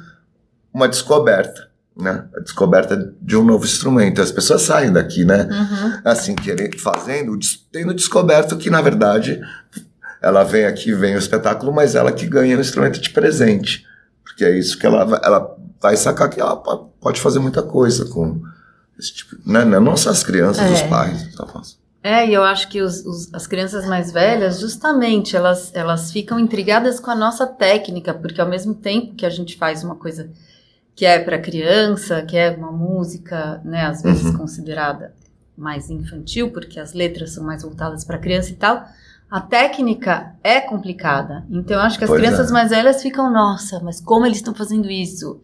uma 0.72 0.88
descoberta, 0.88 1.68
né? 1.96 2.24
A 2.36 2.40
descoberta 2.40 3.14
de 3.20 3.36
um 3.36 3.44
novo 3.44 3.64
instrumento. 3.64 4.20
As 4.22 4.30
pessoas 4.32 4.62
saem 4.62 4.92
daqui, 4.92 5.24
né? 5.24 5.48
Uhum. 5.50 6.00
assim, 6.04 6.34
querer, 6.34 6.78
fazendo, 6.78 7.38
tendo 7.70 7.92
descoberto 7.94 8.56
que, 8.56 8.70
na 8.70 8.80
verdade, 8.80 9.40
ela 10.20 10.42
vem 10.44 10.64
aqui, 10.64 10.92
vem 10.94 11.14
o 11.14 11.18
espetáculo, 11.18 11.72
mas 11.72 11.94
ela 11.94 12.12
que 12.12 12.26
ganha 12.26 12.56
o 12.56 12.60
instrumento 12.60 13.00
de 13.00 13.10
presente. 13.10 13.84
Porque 14.24 14.44
é 14.44 14.56
isso 14.58 14.78
que 14.78 14.86
ela, 14.86 15.04
vai- 15.04 15.20
ela 15.22 15.56
vai 15.80 15.96
sacar 15.96 16.30
que 16.30 16.40
ela 16.40 16.56
po- 16.56 16.90
pode 17.00 17.20
fazer 17.20 17.38
muita 17.40 17.62
coisa 17.62 18.06
com 18.06 18.40
esse 18.98 19.12
tipo. 19.14 19.36
Né? 19.44 19.64
Não 19.64 19.96
só 19.96 20.10
as 20.10 20.22
crianças, 20.22 20.64
É. 20.64 20.72
os 20.72 20.82
pais. 20.82 21.28
Faz. 21.52 21.76
É, 22.04 22.26
e 22.26 22.34
eu 22.34 22.42
acho 22.42 22.68
que 22.68 22.80
os- 22.82 23.04
os- 23.04 23.32
as 23.34 23.46
crianças 23.46 23.84
mais 23.86 24.10
velhas, 24.10 24.58
justamente, 24.60 25.36
elas, 25.36 25.70
elas 25.74 26.10
ficam 26.10 26.38
intrigadas 26.38 26.98
com 26.98 27.10
a 27.10 27.14
nossa 27.14 27.46
técnica, 27.46 28.12
porque 28.14 28.40
ao 28.40 28.48
mesmo 28.48 28.74
tempo 28.74 29.14
que 29.14 29.24
a 29.26 29.30
gente 29.30 29.56
faz 29.56 29.84
uma 29.84 29.94
coisa 29.96 30.28
que 30.94 31.04
é 31.06 31.18
para 31.18 31.38
criança, 31.38 32.22
que 32.22 32.36
é 32.36 32.50
uma 32.50 32.70
música, 32.72 33.60
né, 33.64 33.86
às 33.86 34.02
vezes 34.02 34.24
Uhum. 34.24 34.38
considerada 34.38 35.14
mais 35.56 35.90
infantil, 35.90 36.50
porque 36.50 36.78
as 36.80 36.92
letras 36.92 37.30
são 37.30 37.44
mais 37.44 37.62
voltadas 37.62 38.04
para 38.04 38.18
criança 38.18 38.50
e 38.50 38.54
tal, 38.54 38.84
a 39.30 39.40
técnica 39.40 40.34
é 40.42 40.60
complicada. 40.60 41.44
Então 41.50 41.76
eu 41.76 41.82
acho 41.82 41.96
que 41.98 42.04
as 42.04 42.10
Pois 42.10 42.20
crianças 42.20 42.50
é. 42.50 42.52
mais 42.52 42.70
velhas 42.70 43.00
ficam, 43.02 43.32
nossa, 43.32 43.80
mas 43.80 44.00
como 44.00 44.26
eles 44.26 44.38
estão 44.38 44.54
fazendo 44.54 44.90
isso? 44.90 45.40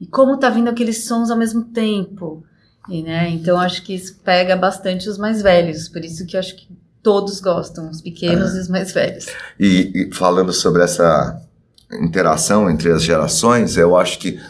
E 0.00 0.06
como 0.06 0.36
tá 0.36 0.48
vindo 0.50 0.68
aqueles 0.68 1.04
sons 1.04 1.30
ao 1.30 1.36
mesmo 1.36 1.64
tempo? 1.64 2.44
E, 2.88 3.02
né, 3.02 3.28
então 3.30 3.58
acho 3.58 3.82
que 3.82 3.94
isso 3.94 4.16
pega 4.24 4.56
bastante 4.56 5.08
os 5.08 5.16
mais 5.18 5.40
velhos, 5.42 5.88
por 5.88 6.04
isso 6.04 6.26
que 6.26 6.36
eu 6.36 6.40
acho 6.40 6.56
que 6.56 6.68
todos 7.02 7.40
gostam, 7.40 7.88
os 7.90 8.00
pequenos 8.00 8.54
e 8.54 8.60
os 8.60 8.68
mais 8.68 8.92
velhos. 8.92 9.26
E, 9.58 10.08
e 10.10 10.14
falando 10.14 10.52
sobre 10.52 10.82
essa 10.82 11.40
interação 11.92 12.70
entre 12.70 12.90
as 12.92 13.02
gerações, 13.02 13.76
eu 13.76 13.96
acho 13.96 14.18
que 14.18 14.40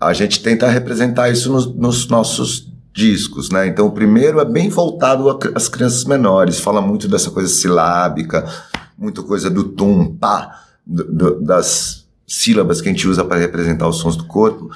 a 0.00 0.12
gente 0.12 0.42
tenta 0.42 0.68
representar 0.68 1.30
isso 1.30 1.50
nos, 1.52 1.66
nos 1.74 2.06
nossos 2.08 2.68
discos, 2.92 3.50
né? 3.50 3.66
Então, 3.66 3.86
o 3.86 3.92
primeiro 3.92 4.40
é 4.40 4.44
bem 4.44 4.68
voltado 4.68 5.38
às 5.54 5.68
crianças 5.68 6.04
menores, 6.04 6.58
fala 6.60 6.80
muito 6.80 7.06
dessa 7.08 7.30
coisa 7.30 7.48
silábica, 7.48 8.44
muito 8.96 9.22
coisa 9.22 9.50
do 9.50 9.64
tum, 9.64 10.14
pá, 10.16 10.60
do- 10.86 11.04
do- 11.04 11.40
das 11.42 12.06
sílabas 12.26 12.80
que 12.80 12.88
a 12.88 12.92
gente 12.92 13.06
usa 13.06 13.24
para 13.24 13.36
representar 13.38 13.86
os 13.88 13.98
sons 13.98 14.16
do 14.16 14.24
corpo. 14.24 14.70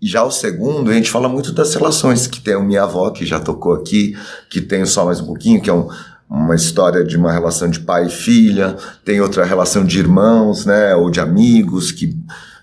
E 0.00 0.08
já 0.08 0.24
o 0.24 0.30
segundo, 0.30 0.90
a 0.90 0.94
gente 0.94 1.10
fala 1.10 1.28
muito 1.28 1.52
das 1.52 1.72
relações, 1.74 2.26
que 2.26 2.40
tem 2.40 2.56
o 2.56 2.62
Minha 2.64 2.82
Avó, 2.84 3.10
que 3.10 3.24
já 3.24 3.38
tocou 3.38 3.72
aqui, 3.74 4.16
que 4.50 4.60
tem 4.60 4.82
o 4.82 4.86
Só 4.86 5.04
Mais 5.04 5.20
Um 5.20 5.26
Pouquinho, 5.26 5.60
que 5.62 5.70
é 5.70 5.72
um, 5.72 5.88
uma 6.28 6.54
história 6.56 7.04
de 7.04 7.16
uma 7.16 7.30
relação 7.30 7.68
de 7.68 7.78
pai 7.80 8.06
e 8.06 8.10
filha, 8.10 8.76
tem 9.04 9.20
outra 9.20 9.44
relação 9.44 9.84
de 9.84 9.98
irmãos, 9.98 10.64
né, 10.66 10.94
ou 10.96 11.08
de 11.10 11.20
amigos 11.20 11.92
que, 11.92 12.16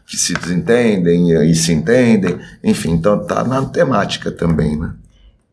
que 0.10 0.18
se 0.18 0.34
desentendem 0.34 1.32
e, 1.48 1.54
se 1.54 1.72
entendem, 1.72 2.40
enfim, 2.64 2.94
então 2.94 3.28
tá 3.28 3.44
na 3.44 3.64
temática 3.64 4.32
também, 4.32 4.76
né. 4.76 4.96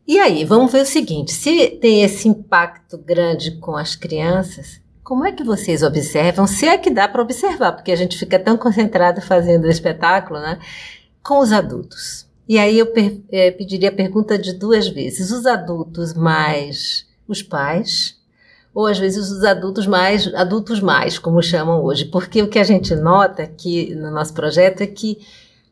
E 0.08 0.18
aí, 0.18 0.44
vamos 0.46 0.72
ver 0.72 0.82
o 0.82 0.86
seguinte: 0.86 1.32
se 1.32 1.68
tem 1.80 2.02
esse 2.02 2.26
impacto 2.26 2.96
grande 2.96 3.50
com 3.58 3.76
as 3.76 3.94
crianças, 3.94 4.80
como 5.04 5.26
é 5.26 5.32
que 5.32 5.44
vocês 5.44 5.82
observam? 5.82 6.46
Se 6.46 6.66
é 6.66 6.78
que 6.78 6.90
dá 6.90 7.06
para 7.06 7.22
observar, 7.22 7.72
porque 7.72 7.92
a 7.92 7.96
gente 7.96 8.16
fica 8.16 8.38
tão 8.38 8.56
concentrado 8.56 9.20
fazendo 9.20 9.64
o 9.64 9.70
espetáculo, 9.70 10.40
né? 10.40 10.58
Com 11.22 11.40
os 11.40 11.52
adultos. 11.52 12.26
E 12.48 12.58
aí 12.58 12.78
eu 12.78 12.90
é, 13.30 13.50
pediria 13.50 13.90
a 13.90 13.94
pergunta 13.94 14.38
de 14.38 14.54
duas 14.54 14.88
vezes: 14.88 15.30
os 15.30 15.44
adultos 15.44 16.14
mais 16.14 17.04
os 17.28 17.42
pais, 17.42 18.15
ou 18.76 18.86
às 18.86 18.98
vezes 18.98 19.30
os 19.30 19.42
adultos 19.42 19.86
mais, 19.86 20.26
adultos 20.34 20.80
mais, 20.80 21.18
como 21.18 21.42
chamam 21.42 21.82
hoje, 21.82 22.04
porque 22.04 22.42
o 22.42 22.48
que 22.48 22.58
a 22.58 22.62
gente 22.62 22.94
nota 22.94 23.42
aqui 23.42 23.94
no 23.94 24.10
nosso 24.10 24.34
projeto 24.34 24.82
é 24.82 24.86
que 24.86 25.16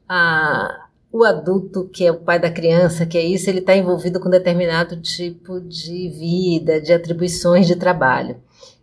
a, 0.09 0.87
o 1.13 1.23
adulto, 1.23 1.85
que 1.85 2.07
é 2.07 2.11
o 2.11 2.17
pai 2.21 2.39
da 2.39 2.51
criança, 2.51 3.05
que 3.05 3.19
é 3.19 3.23
isso, 3.23 3.51
ele 3.51 3.59
está 3.59 3.77
envolvido 3.77 4.19
com 4.19 4.31
determinado 4.31 4.97
tipo 5.03 5.61
de 5.61 6.09
vida, 6.09 6.81
de 6.81 6.95
atribuições 6.95 7.67
de 7.67 7.77
trabalho. 7.77 8.37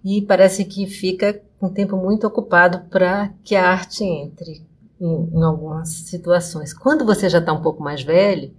E 0.05 0.21
parece 0.21 0.65
que 0.65 0.85
fica 0.85 1.41
um 1.59 1.69
tempo 1.69 1.97
muito 1.97 2.27
ocupado 2.27 2.81
para 2.91 3.33
que 3.43 3.55
a 3.55 3.71
arte 3.71 4.03
entre 4.03 4.63
em, 4.99 5.31
em, 5.33 5.41
algumas 5.41 5.89
situações. 5.89 6.75
Quando 6.75 7.07
você 7.07 7.27
já 7.27 7.39
está 7.39 7.51
um 7.53 7.61
pouco 7.63 7.81
mais 7.81 8.03
velho, 8.03 8.53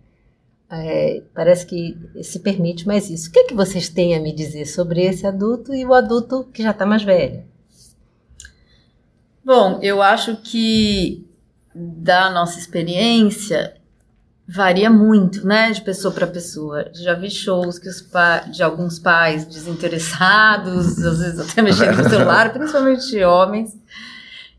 é, 0.75 1.23
parece 1.35 1.67
que 1.67 1.99
se 2.23 2.38
permite 2.38 2.87
mais 2.87 3.11
isso. 3.11 3.29
O 3.29 3.33
que, 3.33 3.41
é 3.41 3.45
que 3.45 3.55
vocês 3.55 3.91
têm 3.91 4.14
a 4.17 4.21
me 4.21 4.35
dizer 4.35 4.64
sobre 4.64 5.02
esse 5.02 5.26
adulto 5.26 5.75
e 5.75 5.85
o 5.85 5.93
adulto 5.93 6.45
que 6.52 6.62
já 6.62 6.71
está 6.71 6.87
mais 6.87 7.02
velho? 7.02 7.45
Bom, 9.45 9.79
eu 9.83 10.00
acho 10.00 10.37
que 10.37 11.29
da 11.75 12.31
nossa 12.31 12.59
experiência 12.59 13.75
varia 14.49 14.91
muito, 14.91 15.47
né, 15.47 15.71
de 15.73 15.83
pessoa 15.83 16.12
para 16.12 16.26
pessoa. 16.26 16.91
Já 16.95 17.14
vi 17.14 17.31
shows 17.31 17.79
que 17.79 17.88
os 17.88 18.07
de 18.50 18.62
alguns 18.62 18.99
pais 18.99 19.45
desinteressados, 19.45 20.99
às 21.05 21.19
vezes 21.19 21.38
até 21.38 21.61
mexendo 21.61 21.99
no 21.99 22.09
celular, 22.09 22.52
principalmente 22.52 23.23
homens. 23.23 23.76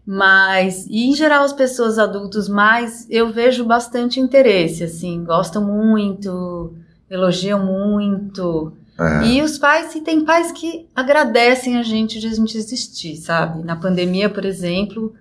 Mas, 0.05 0.85
e 0.89 1.05
em 1.05 1.15
geral, 1.15 1.43
as 1.43 1.53
pessoas 1.53 1.97
adultos 1.97 2.49
mais, 2.49 3.07
eu 3.09 3.31
vejo 3.31 3.63
bastante 3.63 4.19
interesse, 4.19 4.83
assim, 4.83 5.23
gostam 5.23 5.63
muito, 5.65 6.73
elogiam 7.09 7.65
muito. 7.65 8.73
É. 8.99 9.27
E 9.27 9.41
os 9.41 9.57
pais, 9.57 9.95
e 9.95 10.01
tem 10.01 10.25
pais 10.25 10.51
que 10.51 10.87
agradecem 10.93 11.77
a 11.77 11.83
gente 11.83 12.19
de 12.19 12.27
a 12.27 12.33
gente 12.33 12.57
existir, 12.57 13.15
sabe? 13.15 13.63
Na 13.63 13.77
pandemia, 13.77 14.29
por 14.29 14.43
exemplo, 14.43 15.13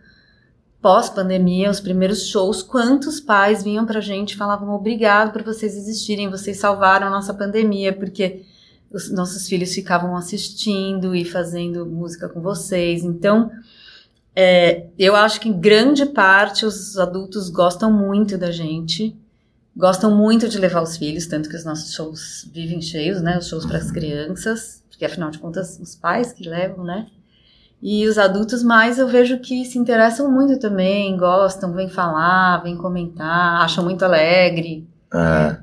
pós-pandemia, 0.81 1.71
os 1.71 1.81
primeiros 1.81 2.27
shows, 2.27 2.61
quantos 2.61 3.21
pais 3.21 3.63
vinham 3.63 3.87
pra 3.87 4.01
gente 4.01 4.33
e 4.33 4.37
falavam 4.37 4.75
obrigado 4.75 5.33
por 5.33 5.45
vocês 5.45 5.77
existirem, 5.77 6.29
vocês 6.29 6.59
salvaram 6.59 7.07
a 7.07 7.11
nossa 7.11 7.33
pandemia, 7.33 7.93
porque 7.93 8.43
os 8.93 9.11
nossos 9.11 9.49
filhos 9.49 9.73
ficavam 9.73 10.17
assistindo 10.17 11.15
e 11.15 11.25
fazendo 11.25 11.87
música 11.87 12.29
com 12.29 12.41
vocês. 12.43 13.05
Então, 13.05 13.51
é, 14.35 14.87
eu 14.99 15.15
acho 15.15 15.41
que 15.41 15.49
em 15.49 15.61
grande 15.61 16.07
parte 16.07 16.65
os 16.65 16.99
adultos 16.99 17.51
gostam 17.51 17.93
muito 17.93 18.39
da 18.39 18.51
gente, 18.51 19.17
gostam 19.77 20.17
muito 20.17 20.49
de 20.49 20.59
levar 20.59 20.83
os 20.83 20.97
filhos, 20.97 21.27
tanto 21.27 21.49
que 21.49 21.57
os 21.57 21.65
nossos 21.65 21.93
shows 21.93 22.49
vivem 22.53 22.81
cheios, 22.81 23.21
né? 23.21 23.39
Os 23.39 23.49
shows 23.49 23.67
para 23.67 23.79
as 23.79 23.91
crianças, 23.91 24.83
porque 24.89 25.05
afinal 25.05 25.31
de 25.31 25.39
contas, 25.39 25.79
os 25.81 25.95
pais 25.95 26.33
que 26.33 26.49
levam, 26.49 26.85
né? 26.85 27.07
E 27.83 28.07
os 28.07 28.17
adultos 28.17 28.63
mais 28.63 28.99
eu 28.99 29.09
vejo 29.09 29.41
que 29.41 29.65
se 29.65 29.77
interessam 29.77 30.31
muito 30.31 30.59
também, 30.61 31.17
gostam, 31.17 31.73
vêm 31.73 31.89
falar, 31.89 32.63
vêm 32.63 32.77
comentar, 32.77 33.63
acham 33.63 33.83
muito 33.83 34.05
alegre. 34.05 34.87
É. 35.13 35.57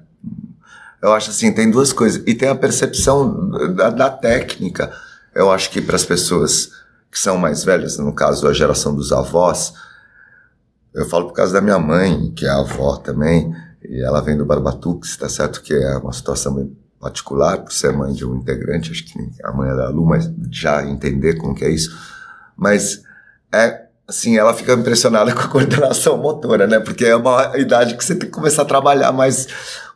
Eu 1.01 1.13
acho 1.13 1.29
assim, 1.29 1.53
tem 1.53 1.71
duas 1.71 1.93
coisas. 1.93 2.21
E 2.27 2.35
tem 2.35 2.49
a 2.49 2.55
percepção 2.55 3.49
da, 3.73 3.89
da 3.89 4.09
técnica. 4.09 4.91
Eu 5.33 5.49
acho 5.49 5.69
que 5.69 5.81
para 5.81 5.95
as 5.95 6.03
pessoas 6.03 6.71
que 7.11 7.19
são 7.19 7.37
mais 7.37 7.63
velhas, 7.63 7.97
no 7.97 8.13
caso 8.13 8.47
a 8.47 8.53
geração 8.53 8.95
dos 8.95 9.11
avós, 9.11 9.73
eu 10.93 11.07
falo 11.07 11.27
por 11.27 11.33
causa 11.33 11.53
da 11.53 11.61
minha 11.61 11.79
mãe, 11.79 12.31
que 12.35 12.45
é 12.45 12.49
avó 12.49 12.97
também, 12.97 13.53
e 13.83 14.03
ela 14.03 14.21
vem 14.21 14.37
do 14.37 14.45
Barbatux, 14.45 15.17
tá 15.17 15.29
certo? 15.29 15.61
Que 15.61 15.73
é 15.73 15.97
uma 15.97 16.13
situação 16.13 16.53
bem 16.53 16.77
particular, 16.99 17.59
por 17.59 17.71
ser 17.71 17.93
mãe 17.93 18.13
de 18.13 18.25
um 18.25 18.35
integrante, 18.35 18.91
acho 18.91 19.05
que 19.05 19.31
a 19.43 19.51
mãe 19.53 19.69
é 19.69 19.75
da 19.75 19.89
Lu, 19.89 20.05
mas 20.05 20.29
já 20.51 20.83
entender 20.85 21.35
como 21.35 21.55
que 21.55 21.63
é 21.63 21.69
isso. 21.69 21.97
Mas 22.57 23.01
é 23.53 23.89
assim, 24.07 24.37
ela 24.37 24.53
fica 24.53 24.73
impressionada 24.73 25.31
com 25.35 25.41
a 25.41 25.47
coordenação 25.47 26.17
motora, 26.17 26.67
né? 26.67 26.79
Porque 26.79 27.05
é 27.05 27.15
uma 27.15 27.57
idade 27.57 27.95
que 27.95 28.03
você 28.03 28.15
tem 28.15 28.27
que 28.27 28.35
começar 28.35 28.63
a 28.63 28.65
trabalhar 28.65 29.11
mais 29.11 29.47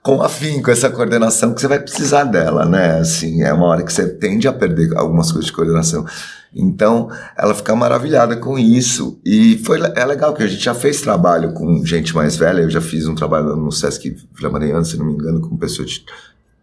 com 0.02 0.22
afinco 0.22 0.70
essa 0.70 0.90
coordenação 0.90 1.54
que 1.54 1.62
você 1.62 1.68
vai 1.68 1.80
precisar 1.80 2.26
dela, 2.26 2.66
né? 2.66 3.00
Assim, 3.00 3.42
é 3.42 3.52
uma 3.52 3.68
hora 3.68 3.84
que 3.84 3.92
você 3.92 4.08
tende 4.08 4.48
a 4.48 4.54
perder 4.54 4.96
algumas 4.96 5.32
coisas 5.32 5.46
de 5.46 5.54
coordenação. 5.54 6.06
Então, 6.56 7.10
ela 7.38 7.54
fica 7.54 7.76
maravilhada 7.76 8.38
com 8.38 8.60
isso. 8.60 9.20
E 9.26 9.58
foi, 9.66 9.80
é 9.96 10.06
legal 10.06 10.34
que 10.34 10.44
a 10.44 10.48
gente 10.48 10.64
já 10.64 10.74
fez 10.74 11.02
trabalho 11.02 11.54
com 11.54 11.86
gente 11.86 12.16
mais 12.16 12.36
velha. 12.36 12.62
Eu 12.62 12.70
já 12.70 12.82
fiz 12.82 13.08
um 13.08 13.16
trabalho 13.16 13.56
no 13.56 13.72
Sesc 13.72 14.16
Vila 14.36 14.52
Mariana, 14.52 14.84
se 14.84 14.98
não 14.98 15.06
me 15.06 15.14
engano, 15.14 15.42
com 15.42 15.58
pessoas 15.58 15.90
de 15.90 16.06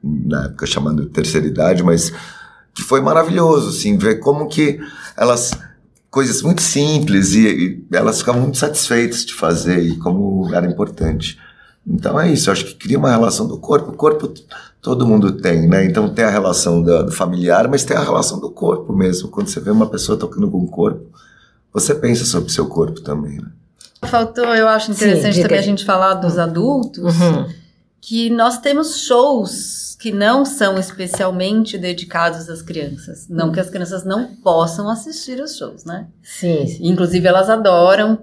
na 0.03 0.45
época 0.45 0.67
chamando 0.67 1.05
de 1.05 1.11
terceira 1.11 1.47
idade, 1.47 1.83
mas 1.83 2.13
que 2.75 2.83
foi 2.83 3.01
maravilhoso, 3.01 3.71
assim, 3.71 3.99
ver 3.99 4.21
como 4.21 4.49
que 4.49 4.81
elas 5.17 5.51
coisas 6.11 6.43
muito 6.43 6.63
simples 6.63 7.35
e, 7.35 7.47
e, 7.47 7.85
elas 7.93 8.19
ficavam 8.19 8.43
muito 8.43 8.59
satisfeitas 8.59 9.25
de 9.25 9.35
fazer 9.35 9.81
e 9.81 9.97
como 9.97 10.53
era 10.55 10.67
importante. 10.67 11.39
Então 11.93 12.19
é 12.21 12.31
isso, 12.33 12.49
eu 12.49 12.53
acho 12.53 12.67
que 12.67 12.75
cria 12.75 12.99
uma 12.99 13.11
relação 13.11 13.49
do 13.49 13.59
corpo. 13.59 13.91
O 13.91 13.97
corpo 13.97 14.33
todo 14.81 15.07
mundo 15.07 15.33
tem, 15.33 15.69
né? 15.69 15.85
Então 15.85 16.09
tem 16.09 16.25
a 16.25 16.31
relação 16.31 16.81
do, 16.81 17.07
do 17.07 17.13
familiar, 17.13 17.69
mas 17.69 17.85
tem 17.85 17.97
a 17.97 18.03
relação 18.03 18.39
do 18.39 18.51
corpo 18.51 18.93
mesmo. 18.93 19.29
Quando 19.29 19.49
você 19.49 19.61
vê 19.61 19.71
uma 19.71 19.89
pessoa 19.89 20.17
tocando 20.17 20.49
com 20.49 20.59
o 20.59 20.69
corpo, 20.69 21.05
você 21.73 21.95
pensa 21.95 22.25
sobre 22.25 22.49
o 22.49 22.53
seu 22.53 22.67
corpo 22.67 23.01
também, 23.01 23.39
né? 23.39 23.51
Faltou, 24.05 24.55
eu 24.55 24.69
acho 24.69 24.93
interessante 24.93 25.35
Sim, 25.35 25.43
também 25.43 25.59
a 25.59 25.63
gente 25.63 25.85
falar 25.85 26.15
dos 26.15 26.39
adultos, 26.39 27.21
uhum. 27.21 27.47
que 28.01 28.31
nós 28.31 28.59
temos 28.59 29.03
shows 29.03 29.97
que 30.01 30.11
não 30.11 30.47
são 30.47 30.79
especialmente 30.79 31.77
dedicados 31.77 32.49
às 32.49 32.63
crianças. 32.63 33.27
Não 33.29 33.53
que 33.53 33.61
as 33.61 33.69
crianças 33.69 34.03
não 34.03 34.35
possam 34.37 34.89
assistir 34.89 35.39
os 35.43 35.57
shows, 35.57 35.85
né? 35.85 36.07
Sim. 36.23 36.67
sim. 36.67 36.89
Inclusive, 36.89 37.29
elas 37.29 37.51
adoram, 37.51 38.19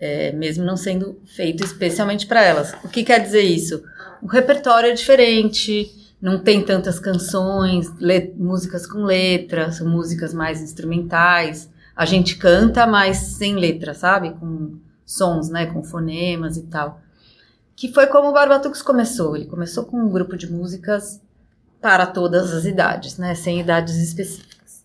é, 0.00 0.32
mesmo 0.32 0.64
não 0.64 0.76
sendo 0.76 1.20
feito 1.24 1.64
especialmente 1.64 2.26
para 2.26 2.42
elas. 2.42 2.74
O 2.84 2.88
que 2.88 3.04
quer 3.04 3.20
dizer 3.20 3.42
isso? 3.42 3.82
O 4.22 4.26
repertório 4.26 4.90
é 4.90 4.94
diferente, 4.94 5.90
não 6.20 6.38
tem 6.38 6.62
tantas 6.62 6.98
canções, 6.98 7.92
músicas 8.36 8.86
com 8.86 9.04
letra, 9.04 9.70
são 9.72 9.88
músicas 9.88 10.34
mais 10.34 10.60
instrumentais. 10.60 11.70
A 11.94 12.04
gente 12.04 12.36
canta, 12.36 12.86
mas 12.86 13.16
sem 13.16 13.56
letra, 13.56 13.94
sabe? 13.94 14.30
Com 14.30 14.78
sons, 15.04 15.48
né? 15.48 15.66
Com 15.66 15.82
fonemas 15.82 16.56
e 16.56 16.62
tal 16.64 17.02
que 17.78 17.92
foi 17.92 18.08
como 18.08 18.30
o 18.30 18.32
Barbatux 18.32 18.82
começou. 18.82 19.36
Ele 19.36 19.46
começou 19.46 19.84
com 19.84 19.96
um 19.96 20.10
grupo 20.10 20.36
de 20.36 20.50
músicas 20.50 21.20
para 21.80 22.06
todas 22.06 22.52
as 22.52 22.64
idades, 22.64 23.16
né, 23.18 23.36
sem 23.36 23.60
idades 23.60 23.94
específicas. 23.94 24.84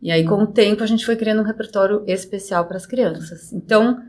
E 0.00 0.12
aí, 0.12 0.24
com 0.24 0.44
o 0.44 0.46
tempo, 0.46 0.84
a 0.84 0.86
gente 0.86 1.04
foi 1.04 1.16
criando 1.16 1.40
um 1.40 1.44
repertório 1.44 2.04
especial 2.06 2.64
para 2.66 2.76
as 2.76 2.86
crianças. 2.86 3.52
Então, 3.52 4.00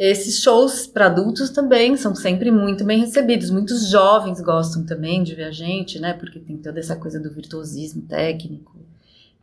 esses 0.00 0.42
shows 0.42 0.86
para 0.86 1.06
adultos 1.06 1.50
também 1.50 1.94
são 1.94 2.14
sempre 2.14 2.50
muito 2.50 2.84
bem 2.84 3.00
recebidos. 3.00 3.50
Muitos 3.50 3.86
jovens 3.90 4.40
gostam 4.40 4.86
também 4.86 5.22
de 5.22 5.34
ver 5.34 5.44
a 5.44 5.50
gente, 5.50 5.98
né, 5.98 6.14
porque 6.14 6.40
tem 6.40 6.56
toda 6.56 6.80
essa 6.80 6.96
coisa 6.96 7.20
do 7.20 7.30
virtuosismo 7.30 8.00
técnico. 8.08 8.78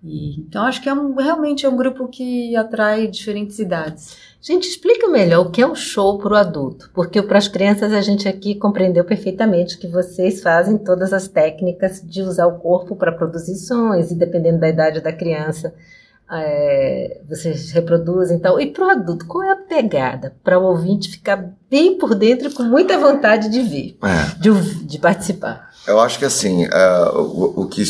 E, 0.03 0.39
então, 0.39 0.63
acho 0.63 0.81
que 0.81 0.89
é 0.89 0.93
um, 0.93 1.13
realmente 1.13 1.63
é 1.63 1.69
um 1.69 1.77
grupo 1.77 2.07
que 2.07 2.55
atrai 2.55 3.05
diferentes 3.05 3.59
idades. 3.59 4.17
Gente, 4.41 4.67
explica 4.67 5.07
melhor 5.07 5.45
o 5.45 5.51
que 5.51 5.61
é 5.61 5.67
um 5.67 5.75
show 5.75 6.17
para 6.17 6.33
o 6.33 6.37
adulto, 6.37 6.89
porque 6.91 7.21
para 7.21 7.37
as 7.37 7.47
crianças 7.47 7.93
a 7.93 8.01
gente 8.01 8.27
aqui 8.27 8.55
compreendeu 8.55 9.05
perfeitamente 9.05 9.77
que 9.77 9.87
vocês 9.87 10.41
fazem 10.41 10.79
todas 10.79 11.13
as 11.13 11.27
técnicas 11.27 12.01
de 12.03 12.23
usar 12.23 12.47
o 12.47 12.57
corpo 12.57 12.95
para 12.95 13.11
produzir 13.11 13.57
sons, 13.57 14.09
e 14.09 14.15
dependendo 14.15 14.59
da 14.59 14.69
idade 14.69 15.01
da 15.01 15.13
criança, 15.13 15.71
é, 16.31 17.21
vocês 17.27 17.71
reproduzem 17.71 18.37
e 18.37 18.39
tal. 18.39 18.59
E 18.59 18.67
para 18.71 18.85
o 18.85 18.89
adulto, 18.89 19.25
qual 19.25 19.43
é 19.43 19.51
a 19.51 19.55
pegada 19.55 20.35
para 20.43 20.59
o 20.59 20.63
ouvinte 20.63 21.09
ficar 21.09 21.51
bem 21.69 21.97
por 21.97 22.15
dentro 22.15 22.53
com 22.53 22.63
muita 22.63 22.97
vontade 22.97 23.49
de 23.49 23.61
ver, 23.61 23.97
é. 24.03 24.39
de, 24.39 24.85
de, 24.85 24.99
participar? 24.99 25.69
Eu 25.87 25.99
acho 25.99 26.19
que 26.19 26.25
assim, 26.25 26.65
uh, 26.65 27.17
o, 27.17 27.61
o 27.61 27.67
que 27.67 27.83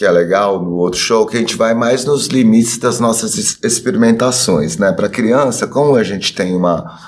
que 0.00 0.06
é 0.06 0.10
legal 0.10 0.62
no 0.62 0.76
outro 0.76 0.98
show, 0.98 1.26
que 1.26 1.36
a 1.36 1.40
gente 1.40 1.56
vai 1.56 1.74
mais 1.74 2.06
nos 2.06 2.28
limites 2.28 2.78
das 2.78 2.98
nossas 2.98 3.58
experimentações, 3.62 4.78
né? 4.78 4.92
Para 4.92 5.10
criança, 5.10 5.66
como 5.66 5.94
a 5.94 6.02
gente 6.02 6.34
tem 6.34 6.56
uma, 6.56 6.98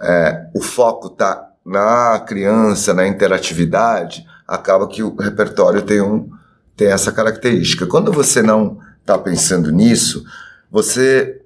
é, 0.00 0.46
o 0.54 0.62
foco 0.62 1.10
tá 1.10 1.50
na 1.62 2.18
criança, 2.26 2.94
na 2.94 3.06
interatividade, 3.06 4.24
acaba 4.46 4.88
que 4.88 5.02
o 5.02 5.14
repertório 5.14 5.82
tem, 5.82 6.00
um, 6.00 6.30
tem 6.74 6.88
essa 6.88 7.12
característica. 7.12 7.86
Quando 7.86 8.10
você 8.10 8.40
não 8.40 8.78
está 9.08 9.18
pensando 9.18 9.72
nisso, 9.72 10.24
você 10.70 11.40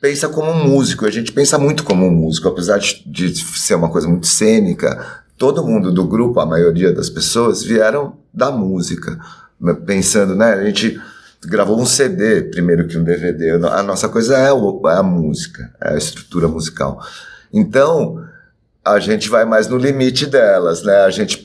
pensa 0.00 0.28
como 0.28 0.50
um 0.50 0.68
músico. 0.68 1.04
A 1.04 1.10
gente 1.10 1.32
pensa 1.32 1.58
muito 1.58 1.82
como 1.82 2.06
um 2.06 2.10
músico, 2.10 2.48
apesar 2.48 2.78
de, 2.78 3.02
de 3.04 3.36
ser 3.36 3.74
uma 3.74 3.90
coisa 3.90 4.06
muito 4.06 4.26
cênica. 4.26 5.22
Todo 5.36 5.64
mundo 5.66 5.90
do 5.90 6.06
grupo, 6.06 6.38
a 6.38 6.46
maioria 6.46 6.92
das 6.92 7.10
pessoas, 7.10 7.62
vieram 7.64 8.16
da 8.32 8.52
música. 8.52 9.18
né? 9.60 9.74
Pensando, 9.74 10.36
né? 10.36 10.52
A 10.54 10.64
gente 10.64 11.00
gravou 11.44 11.80
um 11.80 11.84
CD 11.84 12.42
primeiro 12.42 12.86
que 12.86 12.96
um 12.96 13.02
DVD. 13.02 13.50
A 13.66 13.82
nossa 13.82 14.08
coisa 14.08 14.38
é, 14.38 14.48
é 14.48 14.96
a 14.96 15.02
música, 15.02 15.74
é 15.82 15.94
a 15.94 15.96
estrutura 15.96 16.46
musical. 16.46 17.04
Então, 17.52 18.24
a 18.84 18.98
gente 18.98 19.30
vai 19.30 19.46
mais 19.46 19.66
no 19.66 19.78
limite 19.78 20.26
delas, 20.26 20.82
né? 20.82 20.96
A 20.98 21.10
gente 21.10 21.42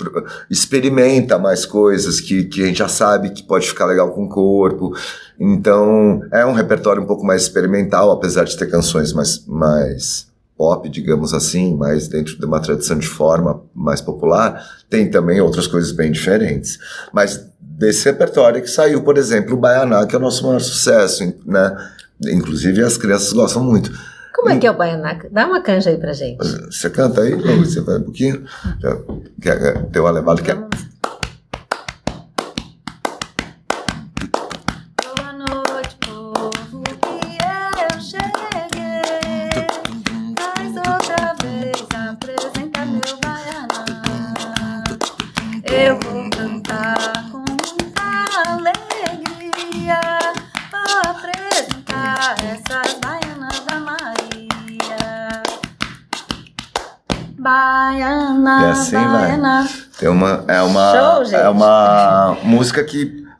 experimenta 0.49 1.39
mais 1.39 1.65
coisas 1.65 2.19
que, 2.19 2.43
que 2.43 2.63
a 2.63 2.65
gente 2.67 2.80
já 2.80 2.89
sabe 2.89 3.30
que 3.30 3.41
pode 3.41 3.67
ficar 3.67 3.86
legal 3.86 4.12
com 4.12 4.25
o 4.25 4.30
corpo. 4.30 4.93
Então, 5.39 6.21
é 6.34 6.45
um 6.45 6.52
repertório 6.52 7.02
um 7.02 7.06
pouco 7.06 7.25
mais 7.25 7.43
experimental, 7.43 8.12
apesar 8.12 8.43
de 8.43 8.58
ter 8.58 8.69
canções 8.69 9.13
mais, 9.13 9.45
mais 9.47 10.28
pop, 10.58 10.89
digamos 10.89 11.34
assim, 11.34 11.78
mais 11.78 12.10
dentro 12.10 12.38
de 12.38 12.45
uma 12.45 12.60
tradição 12.60 12.99
de 12.99 13.08
forma 13.08 13.62
mais 13.73 14.02
popular. 14.02 14.62
Tem 14.89 15.10
também 15.10 15.39
outras 15.39 15.65
coisas 15.65 15.93
bem 15.93 16.12
diferentes. 16.12 16.78
Mas 17.13 17.45
desse 17.62 18.04
repertório 18.04 18.62
que 18.62 18.69
saiu, 18.69 19.02
por 19.02 19.17
exemplo, 19.17 19.54
o 19.54 19.58
Baianá, 19.58 20.06
que 20.06 20.13
é 20.13 20.17
o 20.17 20.21
nosso 20.21 20.45
maior 20.45 20.60
sucesso, 20.60 21.34
né? 21.45 21.78
Inclusive 22.25 22.84
as 22.84 22.97
crianças 22.97 23.32
gostam 23.32 23.63
muito. 23.63 23.89
Como 24.34 24.50
é 24.50 24.58
que 24.58 24.68
é 24.68 24.72
o 24.72 24.78
baianaca? 24.78 25.28
Dá 25.32 25.46
uma 25.48 25.62
canja 25.62 25.89
aí 25.89 25.98
pra 25.98 26.13
gente. 26.13 26.46
Você 26.72 26.89
canta 26.89 27.22
aí? 27.22 27.34
Você 27.36 27.82
vai 27.82 27.98
um 27.98 28.04
pouquinho? 28.04 28.46
Quer, 29.42 29.60
quer- 29.60 29.86
tem 29.88 30.02
uma 30.02 30.12
levada 30.12 30.42
que 30.42 30.52
é. 30.52 30.58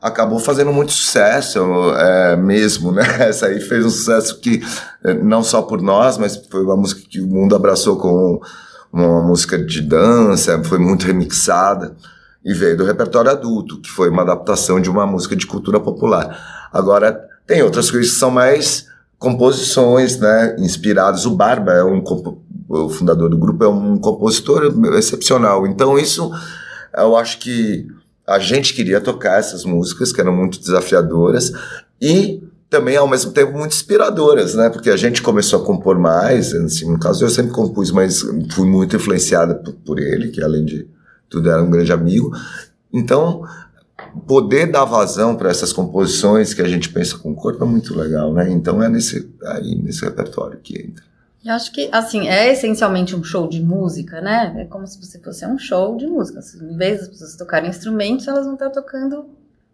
Acabou 0.00 0.38
fazendo 0.38 0.72
muito 0.72 0.92
sucesso 0.92 1.60
é, 1.96 2.36
mesmo, 2.36 2.92
né? 2.92 3.02
Essa 3.28 3.46
aí 3.46 3.60
fez 3.60 3.84
um 3.84 3.90
sucesso 3.90 4.40
que 4.40 4.62
é, 5.04 5.14
não 5.14 5.42
só 5.42 5.62
por 5.62 5.82
nós, 5.82 6.16
mas 6.16 6.36
foi 6.50 6.62
uma 6.62 6.76
música 6.76 7.02
que 7.08 7.20
o 7.20 7.26
mundo 7.26 7.54
abraçou 7.54 7.96
como 7.96 8.40
uma 8.92 9.22
música 9.22 9.58
de 9.58 9.80
dança, 9.80 10.62
foi 10.64 10.78
muito 10.78 11.06
remixada 11.06 11.94
e 12.44 12.54
veio 12.54 12.76
do 12.76 12.84
repertório 12.84 13.30
adulto, 13.30 13.80
que 13.80 13.90
foi 13.90 14.08
uma 14.08 14.22
adaptação 14.22 14.80
de 14.80 14.90
uma 14.90 15.06
música 15.06 15.36
de 15.36 15.46
cultura 15.46 15.78
popular. 15.78 16.68
Agora 16.72 17.28
tem 17.46 17.62
outras 17.62 17.90
coisas 17.90 18.12
que 18.12 18.18
são 18.18 18.30
mais 18.30 18.86
composições, 19.18 20.18
né, 20.18 20.56
inspiradas. 20.58 21.26
O 21.26 21.36
Barba 21.36 21.72
é 21.72 21.84
um 21.84 22.02
o 22.68 22.88
fundador 22.88 23.28
do 23.28 23.36
grupo 23.36 23.64
é 23.64 23.68
um 23.68 23.98
compositor 23.98 24.72
excepcional. 24.96 25.66
Então 25.66 25.98
isso 25.98 26.30
eu 26.96 27.16
acho 27.16 27.38
que 27.38 27.86
a 28.30 28.38
gente 28.38 28.72
queria 28.74 29.00
tocar 29.00 29.40
essas 29.40 29.64
músicas 29.64 30.12
que 30.12 30.20
eram 30.20 30.34
muito 30.34 30.60
desafiadoras 30.60 31.52
e 32.00 32.40
também 32.70 32.96
ao 32.96 33.08
mesmo 33.08 33.32
tempo 33.32 33.58
muito 33.58 33.72
inspiradoras, 33.72 34.54
né? 34.54 34.70
Porque 34.70 34.88
a 34.88 34.96
gente 34.96 35.20
começou 35.20 35.60
a 35.60 35.66
compor 35.66 35.98
mais, 35.98 36.54
assim, 36.54 36.88
no 36.88 36.98
caso 36.98 37.24
eu 37.24 37.28
sempre 37.28 37.50
compus, 37.50 37.90
mas 37.90 38.20
fui 38.52 38.68
muito 38.68 38.94
influenciada 38.94 39.56
por, 39.56 39.74
por 39.74 39.98
ele, 39.98 40.28
que 40.28 40.40
além 40.40 40.64
de 40.64 40.88
tudo 41.28 41.50
era 41.50 41.60
um 41.60 41.70
grande 41.70 41.92
amigo. 41.92 42.30
Então, 42.92 43.44
poder 44.28 44.70
dar 44.70 44.84
vazão 44.84 45.34
para 45.34 45.50
essas 45.50 45.72
composições 45.72 46.54
que 46.54 46.62
a 46.62 46.68
gente 46.68 46.88
pensa 46.88 47.18
com 47.18 47.32
o 47.32 47.34
corpo 47.34 47.64
é 47.64 47.66
muito 47.66 47.98
legal, 47.98 48.32
né? 48.32 48.48
Então 48.48 48.80
é 48.80 48.88
nesse 48.88 49.28
aí 49.44 49.74
nesse 49.74 50.04
repertório 50.04 50.60
que 50.62 50.80
entra. 50.80 51.09
Eu 51.44 51.54
acho 51.54 51.72
que, 51.72 51.88
assim, 51.90 52.28
é 52.28 52.52
essencialmente 52.52 53.16
um 53.16 53.24
show 53.24 53.48
de 53.48 53.62
música, 53.62 54.20
né? 54.20 54.54
É 54.58 54.64
como 54.66 54.86
se 54.86 55.00
você 55.00 55.18
fosse 55.18 55.46
um 55.46 55.58
show 55.58 55.96
de 55.96 56.06
música. 56.06 56.42
Se, 56.42 56.62
Em 56.62 56.76
vez 56.76 57.00
das 57.00 57.08
pessoas 57.08 57.36
tocarem 57.36 57.70
instrumentos, 57.70 58.28
elas 58.28 58.44
vão 58.44 58.54
estar 58.54 58.68
tocando 58.68 59.26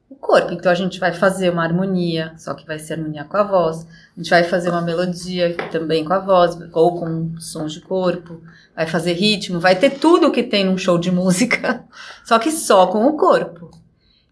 o 0.09 0.14
corpo. 0.14 0.52
Então 0.52 0.70
a 0.70 0.74
gente 0.74 1.00
vai 1.00 1.12
fazer 1.12 1.50
uma 1.50 1.64
harmonia, 1.64 2.33
só 2.37 2.55
que 2.55 2.64
vai 2.64 2.79
ser 2.79 2.94
harmonia 2.94 3.24
com 3.24 3.37
a 3.37 3.42
voz. 3.42 3.85
A 4.16 4.20
gente 4.20 4.31
vai 4.31 4.44
fazer 4.44 4.70
uma 4.70 4.81
melodia 4.81 5.57
também 5.72 6.05
com 6.05 6.12
a 6.12 6.20
voz, 6.20 6.57
ou 6.72 7.00
com 7.00 7.38
sons 7.40 7.72
de 7.72 7.81
corpo. 7.81 8.40
Vai 8.74 8.87
fazer 8.87 9.14
ritmo, 9.14 9.59
vai 9.59 9.74
ter 9.74 9.90
tudo 9.90 10.31
que 10.31 10.44
tem 10.44 10.64
num 10.64 10.79
show 10.79 10.98
de 10.98 11.11
música, 11.11 11.85
só 12.24 12.38
que 12.38 12.52
só 12.52 12.87
com 12.87 13.07
o 13.07 13.16
corpo. 13.16 13.70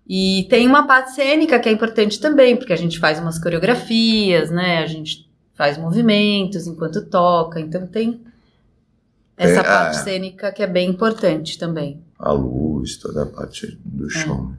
E 0.07 0.47
tem 0.51 0.67
uma 0.67 0.87
parte 0.87 1.15
cênica 1.15 1.59
que 1.59 1.69
é 1.69 1.73
importante 1.73 2.21
também, 2.21 2.57
porque 2.57 2.75
a 2.75 2.77
gente 2.77 2.99
faz 2.99 3.19
umas 3.19 3.39
coreografias, 3.39 4.51
né? 4.51 4.79
A 4.79 4.87
gente 4.87 5.27
faz 5.55 5.79
movimentos 5.79 6.67
enquanto 6.67 7.07
toca, 7.07 7.61
então 7.61 7.87
tem 7.87 8.21
essa 9.37 9.61
É, 9.61 9.63
parte 9.63 9.97
ah. 9.99 10.05
cênica 10.05 10.53
que 10.53 10.63
é 10.63 10.67
bem 10.67 10.91
importante 10.91 11.59
também. 11.59 12.03
A 12.19 12.33
luz, 12.33 12.97
toda 12.97 13.23
a 13.23 13.27
parte 13.27 13.79
do 13.85 14.09
show. 14.09 14.53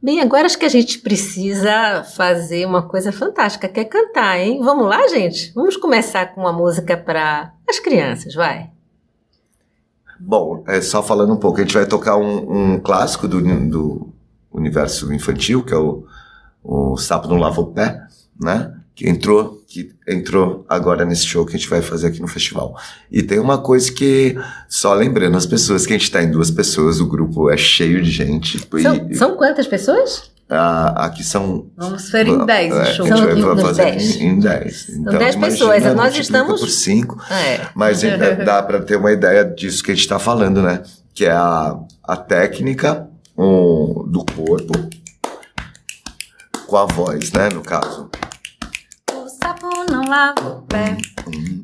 Bem, 0.00 0.20
agora 0.20 0.46
acho 0.46 0.58
que 0.58 0.64
a 0.64 0.68
gente 0.70 1.00
precisa 1.00 2.04
fazer 2.04 2.64
uma 2.64 2.82
coisa 2.82 3.10
fantástica, 3.10 3.68
que 3.68 3.80
é 3.80 3.84
cantar, 3.84 4.38
hein? 4.38 4.60
Vamos 4.62 4.86
lá, 4.86 5.08
gente? 5.08 5.52
Vamos 5.52 5.76
começar 5.76 6.32
com 6.32 6.42
uma 6.42 6.52
música 6.52 6.96
para 6.96 7.52
as 7.68 7.80
crianças, 7.80 8.34
vai. 8.34 8.70
Bom, 10.20 10.62
é 10.68 10.80
só 10.80 11.02
falando 11.02 11.32
um 11.32 11.38
pouco, 11.38 11.58
a 11.58 11.62
gente 11.62 11.74
vai 11.74 11.86
tocar 11.86 12.16
um, 12.16 12.74
um 12.74 12.80
clássico 12.80 13.26
do, 13.26 13.40
do 13.68 14.12
universo 14.52 15.12
infantil, 15.12 15.64
que 15.64 15.74
é 15.74 15.76
o, 15.76 16.06
o 16.62 16.96
Sapo 16.96 17.26
Não 17.26 17.36
Lava 17.36 17.60
o 17.60 17.72
Pé, 17.72 18.06
né? 18.40 18.75
Que 18.96 19.06
entrou, 19.08 19.62
que 19.68 19.90
entrou 20.08 20.64
agora 20.68 21.04
nesse 21.04 21.26
show 21.26 21.44
que 21.44 21.54
a 21.54 21.58
gente 21.58 21.68
vai 21.68 21.82
fazer 21.82 22.06
aqui 22.06 22.20
no 22.22 22.26
festival. 22.26 22.74
E 23.12 23.22
tem 23.22 23.38
uma 23.38 23.58
coisa 23.58 23.92
que, 23.92 24.34
só 24.70 24.94
lembrando 24.94 25.36
as 25.36 25.44
pessoas, 25.44 25.84
que 25.84 25.92
a 25.92 25.98
gente 25.98 26.10
tá 26.10 26.22
em 26.22 26.30
duas 26.30 26.50
pessoas, 26.50 26.98
o 26.98 27.06
grupo 27.06 27.50
é 27.50 27.58
cheio 27.58 28.02
de 28.02 28.10
gente. 28.10 28.58
São, 28.82 29.06
e, 29.10 29.14
são 29.14 29.36
quantas 29.36 29.66
pessoas? 29.68 30.34
a- 30.48 31.06
aqui 31.06 31.22
são 31.24 31.66
Vamos 31.76 32.08
ver 32.08 32.28
em 32.28 32.46
10 32.46 32.72
é, 32.72 32.76
o 32.80 32.84
show. 32.94 33.04
a 33.04 33.08
gente 33.08 33.18
São 33.18 33.26
vai 33.26 33.34
nos 33.34 33.62
fazer 33.62 33.82
10. 33.84 34.16
em 34.20 34.38
10. 34.38 34.88
Então, 34.90 35.18
10 35.18 35.34
imagina, 35.34 35.46
pessoas, 35.46 35.82
nós 35.82 35.94
multiplica 35.94 36.20
estamos- 36.22 36.60
por 36.60 36.70
5. 36.70 37.22
É. 37.30 37.60
Mas 37.74 38.02
ainda 38.04 38.34
dá 38.36 38.62
para 38.62 38.80
ter 38.80 38.96
uma 38.96 39.12
ideia 39.12 39.44
disso 39.44 39.82
que 39.84 39.90
a 39.90 39.94
gente 39.94 40.04
está 40.04 40.18
falando, 40.18 40.62
né? 40.62 40.82
Que 41.12 41.26
é 41.26 41.32
a, 41.32 41.76
a 42.02 42.16
técnica 42.16 43.08
um, 43.36 44.04
do 44.08 44.24
corpo 44.24 44.72
com 46.66 46.76
a 46.76 46.86
voz, 46.86 47.30
né? 47.32 47.48
No 47.52 47.60
caso. 47.60 48.08
Não 49.96 50.04
lava 50.10 50.46
o 50.46 50.60
pé, 50.66 50.94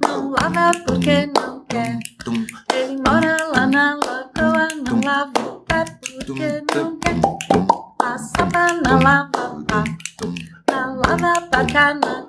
não 0.03 0.31
lava 0.31 0.71
porque 0.87 1.31
não 1.37 1.63
quer. 1.67 1.99
Ele 2.73 2.97
mora 3.07 3.37
lá 3.55 3.67
na 3.67 3.95
lagoa, 3.97 4.69
não 4.87 4.99
lava 5.03 5.33
o 5.39 5.61
pé 5.61 5.85
porque 6.01 6.65
não 6.75 6.97
quer. 6.99 7.21
tum, 7.21 7.67
A 8.03 8.17
sapa 8.17 8.73
não 8.83 9.03
lava 9.03 9.63
pá, 9.69 9.85
não 10.71 10.97
lava 10.97 11.43
pra 11.43 11.93
na 11.93 12.23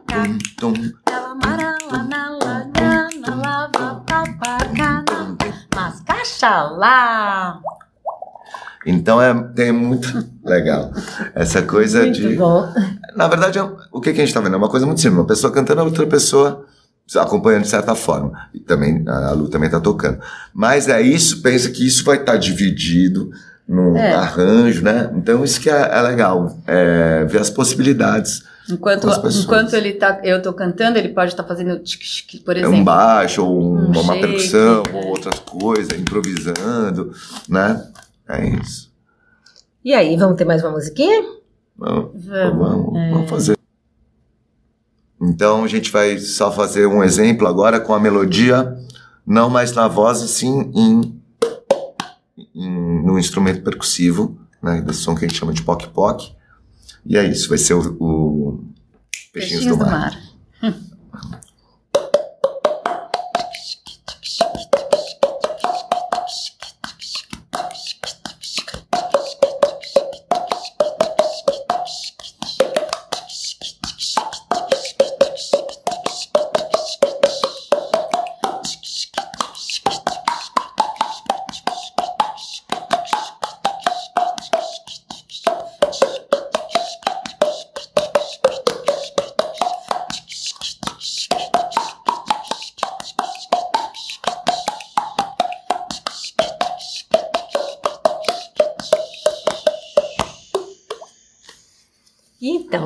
tum, 0.59 0.73
Ela 1.09 1.35
mora 1.35 1.77
lá 1.89 2.03
na 2.03 2.31
lagoa, 2.31 3.09
não 3.25 3.41
lava 3.41 4.03
pá 4.05 4.23
pra 4.41 4.57
cá, 4.75 5.05
na 5.09 5.37
Mas 5.73 6.01
caixa 6.01 6.63
lá. 6.63 7.61
Então 8.85 9.21
é, 9.21 9.33
tem 9.55 9.71
muito 9.71 10.25
legal 10.43 10.91
essa 11.33 11.61
coisa 11.61 12.01
Muito 12.03 12.19
de. 12.19 12.35
bom. 12.35 12.67
Na 13.15 13.27
verdade, 13.27 13.59
é- 13.59 13.69
o 13.91 14.01
que, 14.01 14.11
que 14.11 14.17
a 14.21 14.25
gente 14.25 14.29
está 14.29 14.41
vendo? 14.41 14.55
É 14.55 14.57
uma 14.57 14.69
coisa 14.69 14.85
muito 14.85 14.99
simples. 15.01 15.19
Uma 15.19 15.27
pessoa 15.27 15.51
cantando, 15.53 15.81
a 15.81 15.83
outra 15.85 16.05
pessoa 16.05 16.65
acompanhando 17.17 17.63
de 17.63 17.69
certa 17.69 17.95
forma. 17.95 18.31
E 18.53 18.59
também, 18.59 19.03
a 19.07 19.31
Lu 19.31 19.47
também 19.49 19.67
está 19.67 19.79
tocando. 19.79 20.19
Mas 20.53 20.87
é 20.87 21.01
isso, 21.01 21.41
pensa 21.41 21.69
que 21.69 21.85
isso 21.85 22.03
vai 22.03 22.17
estar 22.17 22.37
dividido 22.37 23.29
no 23.67 23.95
É. 23.95 24.13
arranjo, 24.13 24.81
né? 24.83 25.11
Então 25.15 25.43
isso 25.43 25.59
que 25.61 25.69
é, 25.69 25.89
é 25.93 26.01
legal, 26.01 26.57
é 26.67 27.23
ver 27.25 27.39
as 27.39 27.49
possibilidades. 27.49 28.43
Enquanto, 28.69 29.07
enquanto 29.41 29.73
ele 29.73 29.91
tá, 29.93 30.19
eu 30.23 30.41
tô 30.41 30.53
cantando, 30.53 30.97
ele 30.97 31.09
pode 31.09 31.31
estar 31.31 31.43
fazendo 31.43 31.77
tic-tic, 31.79 32.43
por 32.45 32.55
É 32.55 32.59
exemplo. 32.61 32.77
um 32.77 32.83
baixo, 32.83 33.43
ou 33.45 33.61
um- 33.61 33.77
Um 33.77 33.91
uma 33.91 34.13
shake, 34.15 34.19
percussão, 34.21 34.83
é. 34.89 34.95
ou 34.95 35.07
outras 35.07 35.39
coisas, 35.39 35.99
improvisando, 35.99 37.11
né? 37.49 37.81
É 38.27 38.47
isso. 38.47 38.91
E 39.83 39.93
aí, 39.93 40.15
vamos 40.15 40.37
ter 40.37 40.45
mais 40.45 40.63
uma 40.63 40.71
musiquinha? 40.71 41.21
Vamos, 41.77 42.25
Vamos. 42.25 42.97
é. 42.97 43.11
vamos 43.11 43.29
fazer. 43.29 43.57
Então 45.21 45.63
a 45.63 45.67
gente 45.67 45.91
vai 45.91 46.17
só 46.19 46.51
fazer 46.51 46.85
um 46.85 47.03
exemplo 47.03 47.47
agora 47.47 47.79
com 47.79 47.93
a 47.93 47.99
melodia 47.99 48.77
não 49.25 49.49
mais 49.49 49.71
na 49.71 49.87
voz, 49.87 50.21
e 50.21 50.27
sim 50.27 50.71
em, 50.75 51.21
em, 52.53 53.03
no 53.03 53.17
instrumento 53.17 53.63
percussivo, 53.63 54.37
né, 54.61 54.81
desse 54.81 54.99
som 54.99 55.15
que 55.15 55.23
a 55.23 55.27
gente 55.27 55.37
chama 55.37 55.53
de 55.53 55.61
poc-poc. 55.63 56.33
E 57.05 57.17
é 57.17 57.25
isso, 57.25 57.49
vai 57.49 57.57
ser 57.57 57.73
o, 57.73 57.79
o 57.99 58.63
Peixinhos, 59.31 59.63
Peixinhos 59.63 59.77
do, 59.77 59.77
Mar. 59.77 60.11
Do 60.61 60.67
mar. 60.67 61.39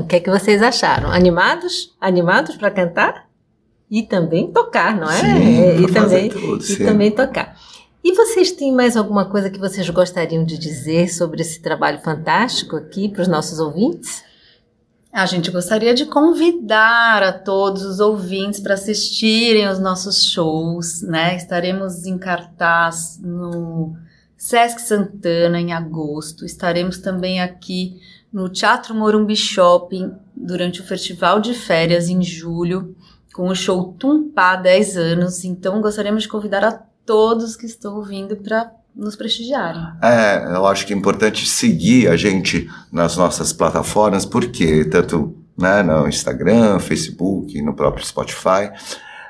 o 0.08 0.10
que 0.10 0.16
é 0.16 0.20
que 0.22 0.30
vocês 0.30 0.64
acharam? 0.64 1.12
Animados? 1.12 1.94
Animados 2.00 2.56
para 2.56 2.72
cantar? 2.72 3.28
E 3.92 4.04
também 4.04 4.50
tocar, 4.50 4.96
não 4.96 5.10
é? 5.12 5.20
Sim, 5.20 5.62
é, 5.62 5.82
e 5.82 5.92
também 5.92 6.30
tudo, 6.30 6.64
e 6.64 6.78
também 6.78 7.12
tocar. 7.12 7.60
E 8.02 8.14
vocês 8.14 8.54
têm 8.54 8.74
mais 8.74 8.96
alguma 8.96 9.26
coisa 9.26 9.50
que 9.50 9.60
vocês 9.60 9.90
gostariam 9.90 10.46
de 10.46 10.58
dizer 10.58 11.10
sobre 11.10 11.42
esse 11.42 11.62
trabalho 11.62 12.00
fantástico 12.00 12.78
aqui 12.78 13.10
para 13.10 13.22
os 13.22 13.28
nossos 13.28 13.60
ouvintes? 13.60 14.24
A 15.12 15.26
gente 15.26 15.52
gostaria 15.52 15.94
de 15.94 16.06
convidar 16.06 17.22
a 17.22 17.34
todos 17.34 17.84
os 17.84 18.00
ouvintes 18.00 18.62
para 18.62 18.76
assistirem 18.76 19.68
os 19.68 19.78
nossos 19.78 20.24
shows, 20.24 21.02
né? 21.02 21.36
Estaremos 21.36 22.06
em 22.06 22.18
cartaz 22.18 23.20
no 23.22 23.94
Sesc 24.38 24.84
Santana 24.84 25.60
em 25.60 25.74
agosto. 25.74 26.46
Estaremos 26.46 26.98
também 27.00 27.42
aqui 27.42 28.00
no 28.32 28.50
Teatro 28.50 28.94
Morumbi 28.94 29.36
Shopping 29.36 30.14
durante 30.36 30.82
o 30.82 30.84
festival 30.84 31.40
de 31.40 31.54
férias 31.54 32.10
em 32.10 32.22
julho, 32.22 32.96
com 33.34 33.50
o 33.50 33.56
show 33.56 33.96
Tumpá 33.98 34.56
10 34.56 34.98
anos. 34.98 35.44
Então, 35.44 35.82
gostaríamos 35.82 36.24
de 36.24 36.30
convidar 36.30 36.64
a 36.64 36.80
todos 37.06 37.56
que 37.56 37.66
estão 37.66 37.96
ouvindo 37.96 38.36
para 38.36 38.72
nos 38.96 39.16
prestigiarem. 39.16 39.82
É, 40.02 40.56
eu 40.56 40.66
acho 40.66 40.86
que 40.86 40.94
é 40.94 40.98
importante 40.98 41.48
seguir 41.48 42.08
a 42.08 42.18
gente 42.18 42.70
nas 42.92 43.16
nossas 43.16 43.54
plataformas, 43.54 44.26
porque 44.26 44.84
tanto 44.86 45.38
né, 45.58 45.84
no 45.84 46.08
Instagram, 46.08 46.80
Facebook, 46.80 47.62
no 47.62 47.76
próprio 47.76 48.06
Spotify, 48.06 48.72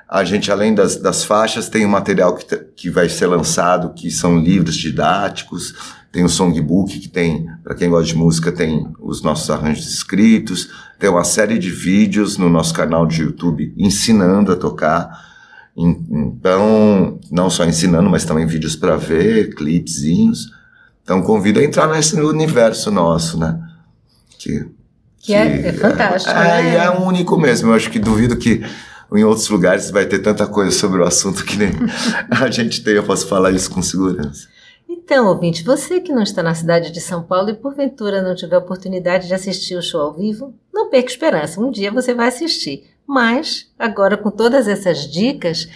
a 0.07 0.23
gente, 0.23 0.49
além 0.51 0.73
das, 0.73 0.95
das 0.95 1.25
faixas, 1.25 1.67
tem 1.67 1.85
um 1.85 1.89
material 1.89 2.35
que, 2.35 2.55
que 2.75 2.89
vai 2.89 3.09
ser 3.09 3.27
lançado, 3.27 3.93
que 3.93 4.09
são 4.09 4.39
livros 4.39 4.75
didáticos, 4.75 5.75
tem 6.11 6.23
o 6.23 6.29
songbook, 6.29 6.99
que 6.99 7.07
tem, 7.07 7.47
para 7.63 7.75
quem 7.75 7.89
gosta 7.89 8.07
de 8.07 8.15
música, 8.15 8.51
tem 8.51 8.87
os 8.99 9.21
nossos 9.21 9.49
arranjos 9.49 9.89
escritos, 9.89 10.69
tem 10.99 11.09
uma 11.09 11.23
série 11.23 11.59
de 11.59 11.69
vídeos 11.69 12.37
no 12.37 12.49
nosso 12.49 12.73
canal 12.73 13.05
de 13.05 13.21
YouTube 13.21 13.73
ensinando 13.77 14.51
a 14.51 14.55
tocar. 14.55 15.27
Então, 15.75 17.19
não 17.29 17.49
só 17.49 17.65
ensinando, 17.65 18.09
mas 18.09 18.25
também 18.25 18.47
vídeos 18.47 18.75
para 18.75 18.95
ver, 18.95 19.53
clipezinhos. 19.53 20.51
Então, 21.03 21.21
convido 21.21 21.59
a 21.59 21.63
entrar 21.63 21.87
nesse 21.87 22.19
universo 22.19 22.89
nosso, 22.89 23.39
né? 23.39 23.59
Que, 24.39 24.65
que, 25.19 25.33
é, 25.33 25.67
é, 25.67 25.73
fantástico. 25.73 26.33
É, 26.33 26.63
né? 26.63 26.75
é 26.77 26.89
único 26.89 27.37
mesmo. 27.37 27.69
Eu 27.69 27.75
acho 27.75 27.91
que 27.91 27.99
duvido 27.99 28.35
que 28.37 28.63
em 29.13 29.23
outros 29.23 29.47
lugares 29.49 29.91
vai 29.91 30.05
ter 30.05 30.19
tanta 30.19 30.47
coisa 30.47 30.71
sobre 30.71 31.01
o 31.01 31.05
assunto 31.05 31.45
que 31.45 31.57
nem 31.57 31.71
a 32.31 32.49
gente 32.49 32.83
tem. 32.83 32.95
Eu 32.95 33.03
posso 33.03 33.27
falar 33.27 33.51
isso 33.51 33.69
com 33.69 33.81
segurança. 33.81 34.47
Então, 35.07 35.27
ouvinte, 35.27 35.63
você 35.63 36.01
que 36.01 36.11
não 36.11 36.21
está 36.21 36.43
na 36.43 36.53
cidade 36.53 36.91
de 36.91 36.99
São 36.99 37.23
Paulo 37.23 37.49
e 37.49 37.53
porventura 37.53 38.21
não 38.21 38.35
tiver 38.35 38.57
oportunidade 38.57 39.25
de 39.25 39.33
assistir 39.33 39.77
o 39.77 39.81
show 39.81 40.01
ao 40.01 40.13
vivo, 40.13 40.53
não 40.73 40.89
perca 40.89 41.09
esperança, 41.09 41.61
um 41.61 41.71
dia 41.71 41.89
você 41.89 42.13
vai 42.13 42.27
assistir. 42.27 42.83
Mas, 43.07 43.71
agora 43.79 44.17
com 44.17 44.29
todas 44.29 44.67
essas 44.67 45.09
dicas, 45.09 45.69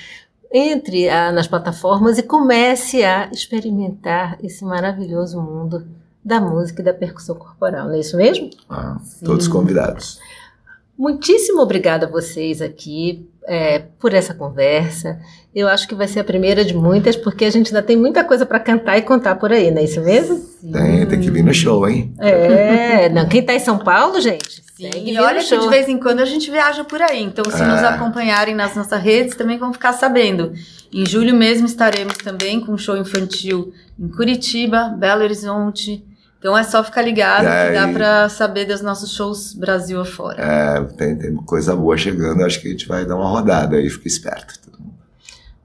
entre 0.51 1.07
a, 1.07 1.31
nas 1.31 1.47
plataformas 1.47 2.17
e 2.17 2.23
comece 2.23 3.05
a 3.05 3.29
experimentar 3.31 4.37
esse 4.43 4.65
maravilhoso 4.65 5.41
mundo 5.41 5.87
da 6.21 6.41
música 6.41 6.81
e 6.81 6.85
da 6.85 6.93
percussão 6.93 7.35
corporal, 7.35 7.87
não 7.87 7.93
é 7.93 8.01
isso 8.01 8.17
mesmo? 8.17 8.49
Ah, 8.69 8.99
todos 9.23 9.47
convidados. 9.47 10.19
Muitíssimo 10.97 11.61
obrigada 11.61 12.05
a 12.05 12.09
vocês 12.09 12.61
aqui 12.61 13.30
é, 13.47 13.79
por 13.99 14.13
essa 14.13 14.33
conversa. 14.33 15.19
Eu 15.53 15.67
acho 15.67 15.87
que 15.87 15.95
vai 15.95 16.07
ser 16.07 16.21
a 16.21 16.23
primeira 16.23 16.63
de 16.63 16.73
muitas, 16.73 17.15
porque 17.15 17.43
a 17.43 17.49
gente 17.49 17.67
ainda 17.67 17.81
tem 17.81 17.97
muita 17.97 18.23
coisa 18.23 18.45
para 18.45 18.59
cantar 18.59 18.97
e 18.97 19.01
contar 19.01 19.35
por 19.35 19.51
aí, 19.51 19.69
não 19.69 19.79
é 19.79 19.83
isso 19.83 19.99
mesmo? 20.01 20.39
Tem, 20.71 21.05
tem 21.05 21.19
que 21.19 21.29
vir 21.29 21.43
no 21.43 21.53
show, 21.53 21.87
hein? 21.89 22.13
É, 22.19 23.09
não, 23.09 23.27
quem 23.27 23.43
tá 23.43 23.53
em 23.53 23.59
São 23.59 23.77
Paulo, 23.77 24.21
gente? 24.21 24.63
Sim, 24.75 24.89
e 25.05 25.19
olha 25.19 25.43
que 25.43 25.57
de 25.57 25.67
vez 25.67 25.87
em 25.89 25.97
quando 25.97 26.21
a 26.21 26.25
gente 26.25 26.49
viaja 26.49 26.83
por 26.83 27.01
aí, 27.01 27.21
então 27.21 27.45
se 27.45 27.61
é. 27.61 27.65
nos 27.65 27.83
acompanharem 27.83 28.55
nas 28.55 28.75
nossas 28.75 29.01
redes 29.01 29.35
também 29.35 29.57
vão 29.57 29.73
ficar 29.73 29.93
sabendo. 29.93 30.53
Em 30.93 31.05
julho 31.05 31.35
mesmo 31.35 31.65
estaremos 31.67 32.17
também 32.17 32.59
com 32.59 32.71
um 32.71 32.77
show 32.77 32.97
infantil 32.97 33.73
em 33.99 34.07
Curitiba, 34.07 34.95
Belo 34.97 35.23
Horizonte, 35.23 36.03
então 36.41 36.57
é 36.57 36.63
só 36.63 36.83
ficar 36.83 37.03
ligado 37.03 37.45
é, 37.45 37.67
que 37.67 37.73
dá 37.75 37.87
para 37.87 38.27
saber 38.27 38.65
dos 38.65 38.81
nossos 38.81 39.13
shows 39.13 39.53
Brasil 39.53 40.01
afora. 40.01 40.41
É, 40.41 40.83
tem, 40.95 41.15
tem 41.15 41.35
coisa 41.35 41.75
boa 41.75 41.95
chegando, 41.95 42.43
acho 42.43 42.59
que 42.59 42.67
a 42.67 42.71
gente 42.71 42.87
vai 42.87 43.05
dar 43.05 43.15
uma 43.15 43.29
rodada 43.29 43.77
aí, 43.77 43.87
fica 43.87 44.07
esperto. 44.07 44.59